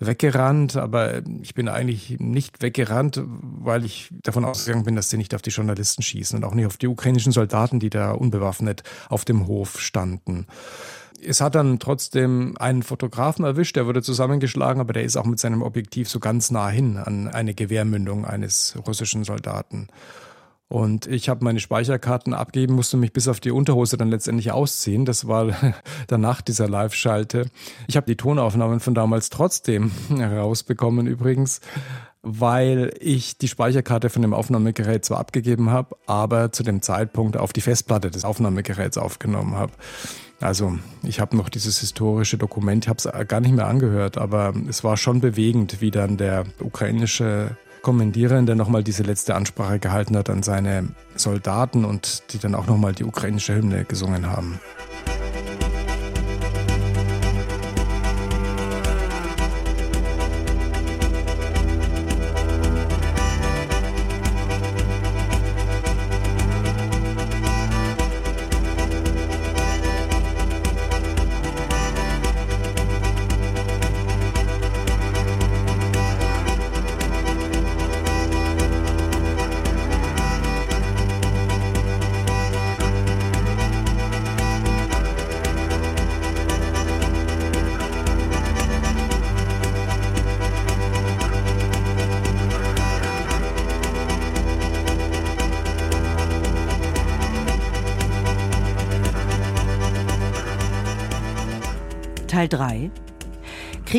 [0.00, 5.34] weggerannt, aber ich bin eigentlich nicht weggerannt, weil ich davon ausgegangen bin, dass sie nicht
[5.34, 9.24] auf die Journalisten schießen und auch nicht auf die ukrainischen Soldaten, die da unbewaffnet auf
[9.24, 10.46] dem Hof standen
[11.24, 15.38] es hat dann trotzdem einen Fotografen erwischt, der wurde zusammengeschlagen, aber der ist auch mit
[15.38, 19.88] seinem Objektiv so ganz nah hin an eine Gewehrmündung eines russischen Soldaten.
[20.68, 25.04] Und ich habe meine Speicherkarten abgeben, musste mich bis auf die Unterhose dann letztendlich ausziehen.
[25.04, 25.52] Das war
[26.06, 27.50] danach dieser Live-Schalte.
[27.88, 31.60] Ich habe die Tonaufnahmen von damals trotzdem herausbekommen übrigens,
[32.22, 37.52] weil ich die Speicherkarte von dem Aufnahmegerät zwar abgegeben habe, aber zu dem Zeitpunkt auf
[37.52, 39.72] die Festplatte des Aufnahmegeräts aufgenommen habe.
[40.42, 44.52] Also ich habe noch dieses historische Dokument, ich habe es gar nicht mehr angehört, aber
[44.68, 50.30] es war schon bewegend, wie dann der ukrainische Kommandierende nochmal diese letzte Ansprache gehalten hat
[50.30, 54.60] an seine Soldaten und die dann auch nochmal die ukrainische Hymne gesungen haben.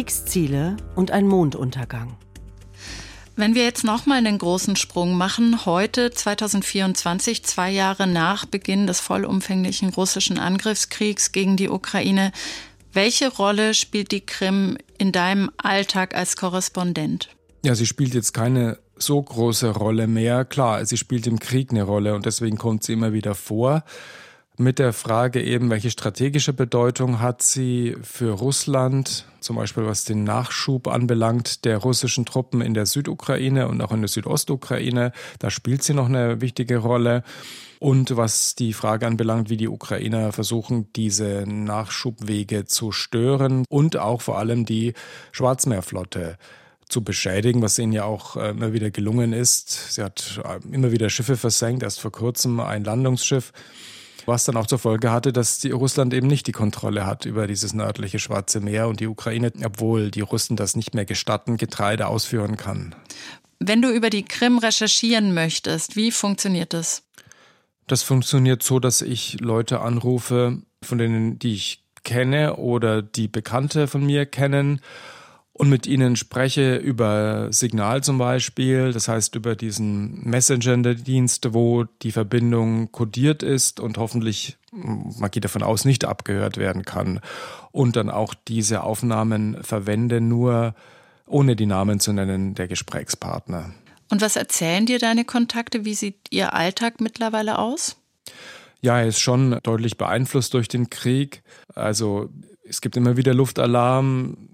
[0.03, 2.17] Kriegsziele und ein Monduntergang.
[3.37, 8.99] Wenn wir jetzt nochmal einen großen Sprung machen, heute 2024, zwei Jahre nach Beginn des
[8.99, 12.33] vollumfänglichen russischen Angriffskriegs gegen die Ukraine,
[12.91, 17.29] welche Rolle spielt die Krim in deinem Alltag als Korrespondent?
[17.63, 20.43] Ja, sie spielt jetzt keine so große Rolle mehr.
[20.43, 23.85] Klar, sie spielt im Krieg eine Rolle und deswegen kommt sie immer wieder vor
[24.57, 30.23] mit der Frage eben, welche strategische Bedeutung hat sie für Russland, zum Beispiel was den
[30.23, 35.11] Nachschub anbelangt der russischen Truppen in der Südukraine und auch in der Südostukraine.
[35.39, 37.23] Da spielt sie noch eine wichtige Rolle.
[37.79, 44.21] Und was die Frage anbelangt, wie die Ukrainer versuchen, diese Nachschubwege zu stören und auch
[44.21, 44.93] vor allem die
[45.33, 46.37] Schwarzmeerflotte
[46.87, 49.93] zu beschädigen, was ihnen ja auch äh, immer wieder gelungen ist.
[49.95, 53.51] Sie hat äh, immer wieder Schiffe versenkt, erst vor kurzem ein Landungsschiff
[54.25, 57.47] was dann auch zur Folge hatte, dass die Russland eben nicht die Kontrolle hat über
[57.47, 62.07] dieses nördliche Schwarze Meer und die Ukraine, obwohl die Russen das nicht mehr gestatten, Getreide
[62.07, 62.95] ausführen kann.
[63.59, 67.03] Wenn du über die Krim recherchieren möchtest, wie funktioniert das?
[67.87, 73.87] Das funktioniert so, dass ich Leute anrufe, von denen, die ich kenne oder die Bekannte
[73.87, 74.81] von mir kennen
[75.53, 82.11] und mit ihnen spreche über Signal zum Beispiel, das heißt über diesen Messenger-Dienst, wo die
[82.11, 87.19] Verbindung kodiert ist und hoffentlich, man geht davon aus, nicht abgehört werden kann.
[87.71, 90.73] Und dann auch diese Aufnahmen verwende, nur
[91.27, 93.73] ohne die Namen zu nennen der Gesprächspartner.
[94.09, 95.85] Und was erzählen dir deine Kontakte?
[95.85, 97.97] Wie sieht ihr Alltag mittlerweile aus?
[98.81, 101.43] Ja, er ist schon deutlich beeinflusst durch den Krieg.
[101.73, 102.29] Also
[102.67, 104.49] es gibt immer wieder Luftalarm,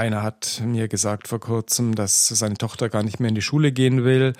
[0.00, 3.70] einer hat mir gesagt vor kurzem, dass seine Tochter gar nicht mehr in die Schule
[3.70, 4.32] gehen will,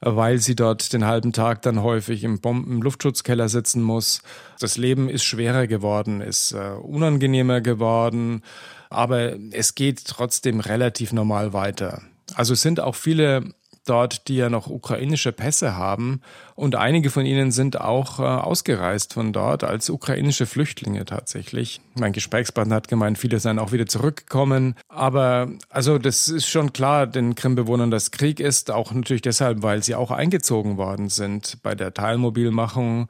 [0.00, 4.20] weil sie dort den halben Tag dann häufig im Bomben-Luftschutzkeller sitzen muss.
[4.58, 8.42] Das Leben ist schwerer geworden, ist äh, unangenehmer geworden,
[8.90, 12.02] aber es geht trotzdem relativ normal weiter.
[12.34, 13.54] Also es sind auch viele
[13.84, 16.20] dort, die ja noch ukrainische Pässe haben.
[16.54, 21.80] Und einige von ihnen sind auch äh, ausgereist von dort als ukrainische Flüchtlinge tatsächlich.
[21.94, 24.74] Mein Gesprächspartner hat gemeint, viele seien auch wieder zurückgekommen.
[24.88, 28.70] Aber also das ist schon klar den Krimbewohnern, dass Krieg ist.
[28.70, 33.08] Auch natürlich deshalb, weil sie auch eingezogen worden sind bei der Teilmobilmachung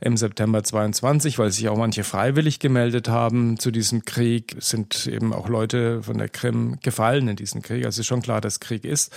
[0.00, 4.56] im September 22, weil sich auch manche freiwillig gemeldet haben zu diesem Krieg.
[4.58, 7.84] Es sind eben auch Leute von der Krim gefallen in diesen Krieg.
[7.84, 9.12] Also ist schon klar, dass Krieg ist.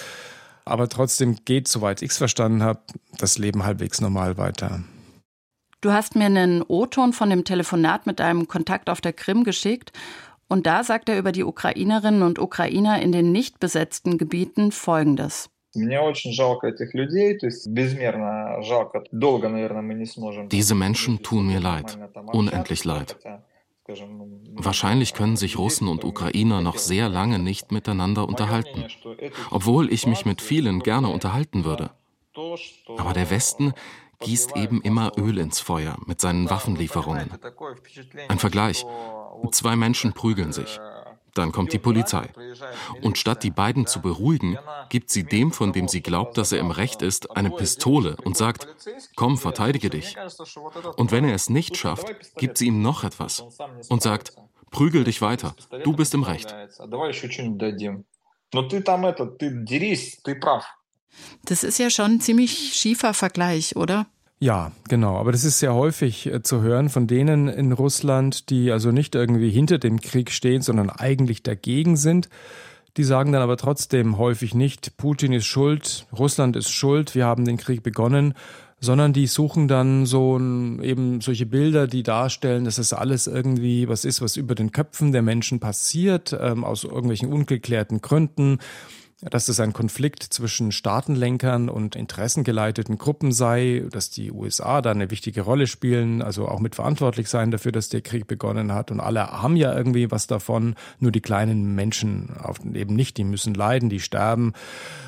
[0.66, 2.80] Aber trotzdem geht, soweit ich es verstanden habe,
[3.18, 4.84] das Leben halbwegs normal weiter.
[5.82, 9.92] Du hast mir einen O-Ton von dem Telefonat mit deinem Kontakt auf der Krim geschickt.
[10.48, 15.50] Und da sagt er über die Ukrainerinnen und Ukrainer in den nicht besetzten Gebieten Folgendes.
[20.52, 22.00] Diese Menschen tun mir leid,
[22.32, 23.18] unendlich leid.
[24.56, 28.86] Wahrscheinlich können sich Russen und Ukrainer noch sehr lange nicht miteinander unterhalten,
[29.52, 31.92] obwohl ich mich mit vielen gerne unterhalten würde.
[32.98, 33.74] Aber der Westen
[34.20, 37.32] gießt eben immer Öl ins Feuer mit seinen Waffenlieferungen.
[38.28, 38.86] Ein Vergleich.
[39.52, 40.80] Zwei Menschen prügeln sich.
[41.36, 42.30] Dann kommt die Polizei.
[43.02, 44.58] Und statt die beiden zu beruhigen,
[44.90, 48.38] gibt sie dem, von dem sie glaubt, dass er im Recht ist, eine Pistole und
[48.38, 48.68] sagt,
[49.16, 50.16] komm, verteidige dich.
[50.96, 52.08] Und wenn er es nicht schafft,
[52.38, 53.44] gibt sie ihm noch etwas
[53.90, 54.34] und sagt,
[54.72, 56.56] prügel dich weiter, du bist im Recht.
[61.44, 64.08] Das ist ja schon ein ziemlich schiefer Vergleich, oder?
[64.40, 65.18] Ja, genau.
[65.18, 69.16] Aber das ist sehr häufig äh, zu hören von denen in Russland, die also nicht
[69.16, 72.30] irgendwie hinter dem Krieg stehen, sondern eigentlich dagegen sind.
[72.98, 77.44] Die sagen dann aber trotzdem häufig nicht, Putin ist schuld, Russland ist schuld, wir haben
[77.44, 78.36] den Krieg begonnen,
[78.80, 83.90] sondern die suchen dann so ein, eben solche Bilder, die darstellen, dass es alles irgendwie
[83.90, 88.60] was ist, was über den Köpfen der Menschen passiert, ähm, aus irgendwelchen ungeklärten Gründen
[89.22, 95.10] dass es ein Konflikt zwischen Staatenlenkern und interessengeleiteten Gruppen sei, dass die USA da eine
[95.10, 98.92] wichtige Rolle spielen, also auch mitverantwortlich sein dafür, dass der Krieg begonnen hat.
[98.92, 102.36] Und alle haben ja irgendwie was davon, nur die kleinen Menschen
[102.74, 104.52] eben nicht, die müssen leiden, die sterben.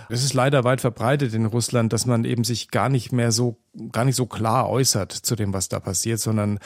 [0.10, 3.58] Es ist leider weit verbreitet in Russland, dass man eben sich gar nicht mehr so,
[3.92, 6.60] gar nicht so klar äußert zu dem, was da passiert, sondern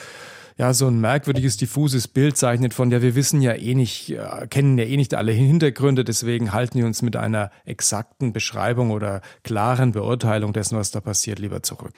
[0.58, 4.46] ja, so ein merkwürdiges, diffuses Bild zeichnet von, ja, wir wissen ja eh nicht, äh,
[4.48, 9.22] kennen ja eh nicht alle Hintergründe, deswegen halten wir uns mit einer exakten Beschreibung oder
[9.44, 11.92] klaren Beurteilung dessen, was da passiert, lieber zurück.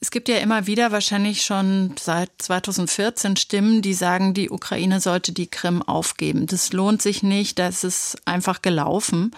[0.00, 5.32] Es gibt ja immer wieder, wahrscheinlich schon seit 2014, Stimmen, die sagen, die Ukraine sollte
[5.32, 6.46] die Krim aufgeben.
[6.46, 9.30] Das lohnt sich nicht, das ist einfach gelaufen.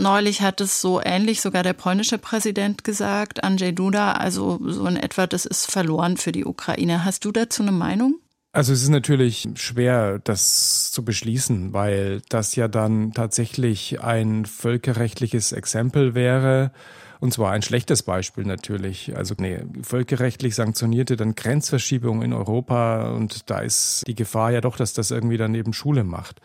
[0.00, 4.96] Neulich hat es so ähnlich sogar der polnische Präsident gesagt, Andrzej Duda, also so in
[4.96, 7.04] etwa, das ist verloren für die Ukraine.
[7.04, 8.18] Hast du dazu eine Meinung?
[8.52, 15.52] Also es ist natürlich schwer, das zu beschließen, weil das ja dann tatsächlich ein völkerrechtliches
[15.52, 16.72] Exempel wäre.
[17.20, 19.14] Und zwar ein schlechtes Beispiel natürlich.
[19.14, 24.78] Also nee, völkerrechtlich sanktionierte dann Grenzverschiebung in Europa und da ist die Gefahr ja doch,
[24.78, 26.40] dass das irgendwie dann eben Schule macht.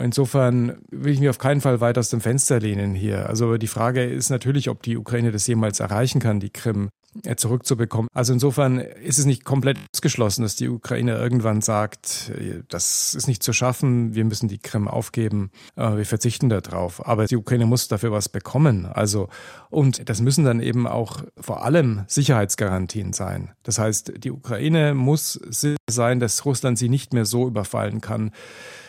[0.00, 3.28] Insofern will ich mich auf keinen Fall weit aus dem Fenster lehnen hier.
[3.28, 6.90] Also die Frage ist natürlich, ob die Ukraine das jemals erreichen kann, die Krim
[7.24, 8.08] äh, zurückzubekommen.
[8.12, 13.26] Also insofern ist es nicht komplett ausgeschlossen, dass die Ukraine irgendwann sagt, äh, das ist
[13.26, 17.06] nicht zu schaffen, wir müssen die Krim aufgeben, äh, wir verzichten darauf.
[17.06, 18.86] Aber die Ukraine muss dafür was bekommen.
[18.86, 19.28] Also,
[19.70, 23.52] und das müssen dann eben auch vor allem Sicherheitsgarantien sein.
[23.62, 28.32] Das heißt, die Ukraine muss sicher sein, dass Russland sie nicht mehr so überfallen kann,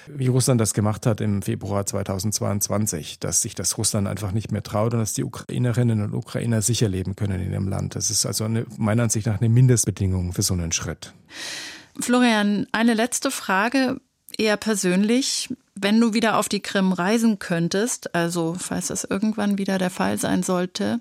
[0.08, 4.64] wie Russland das gemacht hat im Februar 2022, dass sich das Russland einfach nicht mehr
[4.64, 7.96] traut und dass die Ukrainerinnen und Ukrainer sicher leben können in ihrem Land.
[7.96, 11.14] Das ist also eine, meiner Ansicht nach eine Mindestbedingung für so einen Schritt.
[12.00, 14.00] Florian, eine letzte Frage,
[14.38, 15.54] eher persönlich.
[15.76, 20.18] Wenn du wieder auf die Krim reisen könntest, also falls das irgendwann wieder der Fall
[20.18, 21.00] sein sollte,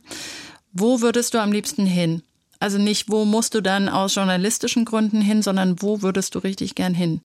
[0.72, 2.22] wo würdest du am liebsten hin?
[2.58, 6.74] Also nicht, wo musst du dann aus journalistischen Gründen hin, sondern wo würdest du richtig
[6.74, 7.20] gern hin?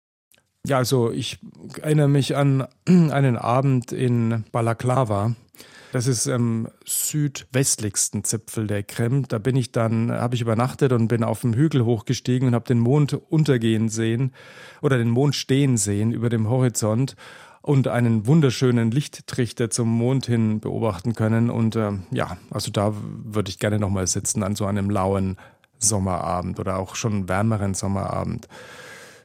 [0.68, 1.40] Ja, also ich
[1.82, 5.36] erinnere mich an einen Abend in Balaklava.
[5.92, 9.28] Das ist am südwestlichsten Zipfel der Krim.
[9.28, 12.66] Da bin ich dann, habe ich übernachtet und bin auf dem Hügel hochgestiegen und habe
[12.66, 14.32] den Mond untergehen sehen
[14.82, 17.16] oder den Mond stehen sehen über dem Horizont
[17.62, 21.50] und einen wunderschönen Lichttrichter zum Mond hin beobachten können.
[21.50, 25.38] Und äh, ja, also da würde ich gerne nochmal sitzen an so einem lauen
[25.78, 28.48] Sommerabend oder auch schon wärmeren Sommerabend.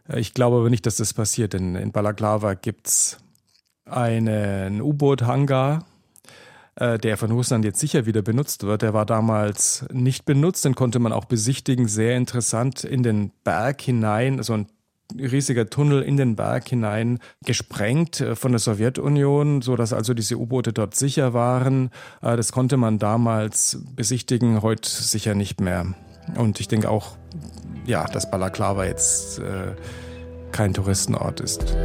[0.09, 3.19] Äh, ich glaube aber nicht, dass das passiert, denn in Balaklava gibt es
[3.87, 5.85] einen U-Boot-Hangar,
[6.75, 8.83] äh, der von Russland jetzt sicher wieder benutzt wird.
[8.83, 11.89] Der war damals nicht benutzt, den konnte man auch besichtigen.
[11.89, 14.67] Sehr interessant in den Berg hinein, so ein
[15.19, 20.37] riesiger Tunnel in den Berg hinein gesprengt äh, von der Sowjetunion, so dass also diese
[20.37, 21.91] U-Boote dort sicher waren.
[22.23, 25.87] Äh, das konnte man damals besichtigen, heute sicher nicht mehr.
[26.37, 27.17] Und ich denke auch,
[27.87, 29.75] ja, dass Balaklava jetzt äh,
[30.53, 31.77] kein Touristenort ist.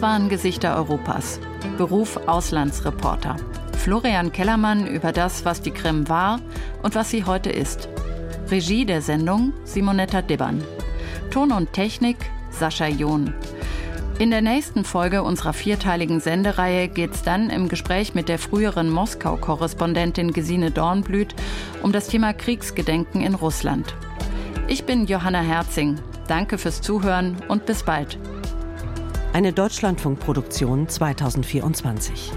[0.00, 1.40] Das waren Gesichter Europas.
[1.76, 3.36] Beruf Auslandsreporter.
[3.76, 6.40] Florian Kellermann über das, was die Krim war
[6.82, 7.86] und was sie heute ist.
[8.50, 10.64] Regie der Sendung Simonetta Dibbern.
[11.30, 12.16] Ton und Technik
[12.50, 13.34] Sascha John.
[14.18, 18.88] In der nächsten Folge unserer vierteiligen Sendereihe geht es dann im Gespräch mit der früheren
[18.88, 21.34] Moskau-Korrespondentin Gesine Dornblüt
[21.82, 23.94] um das Thema Kriegsgedenken in Russland.
[24.66, 25.96] Ich bin Johanna Herzing.
[26.26, 28.18] Danke fürs Zuhören und bis bald.
[29.32, 32.32] Eine Deutschlandfunkproduktion 2024.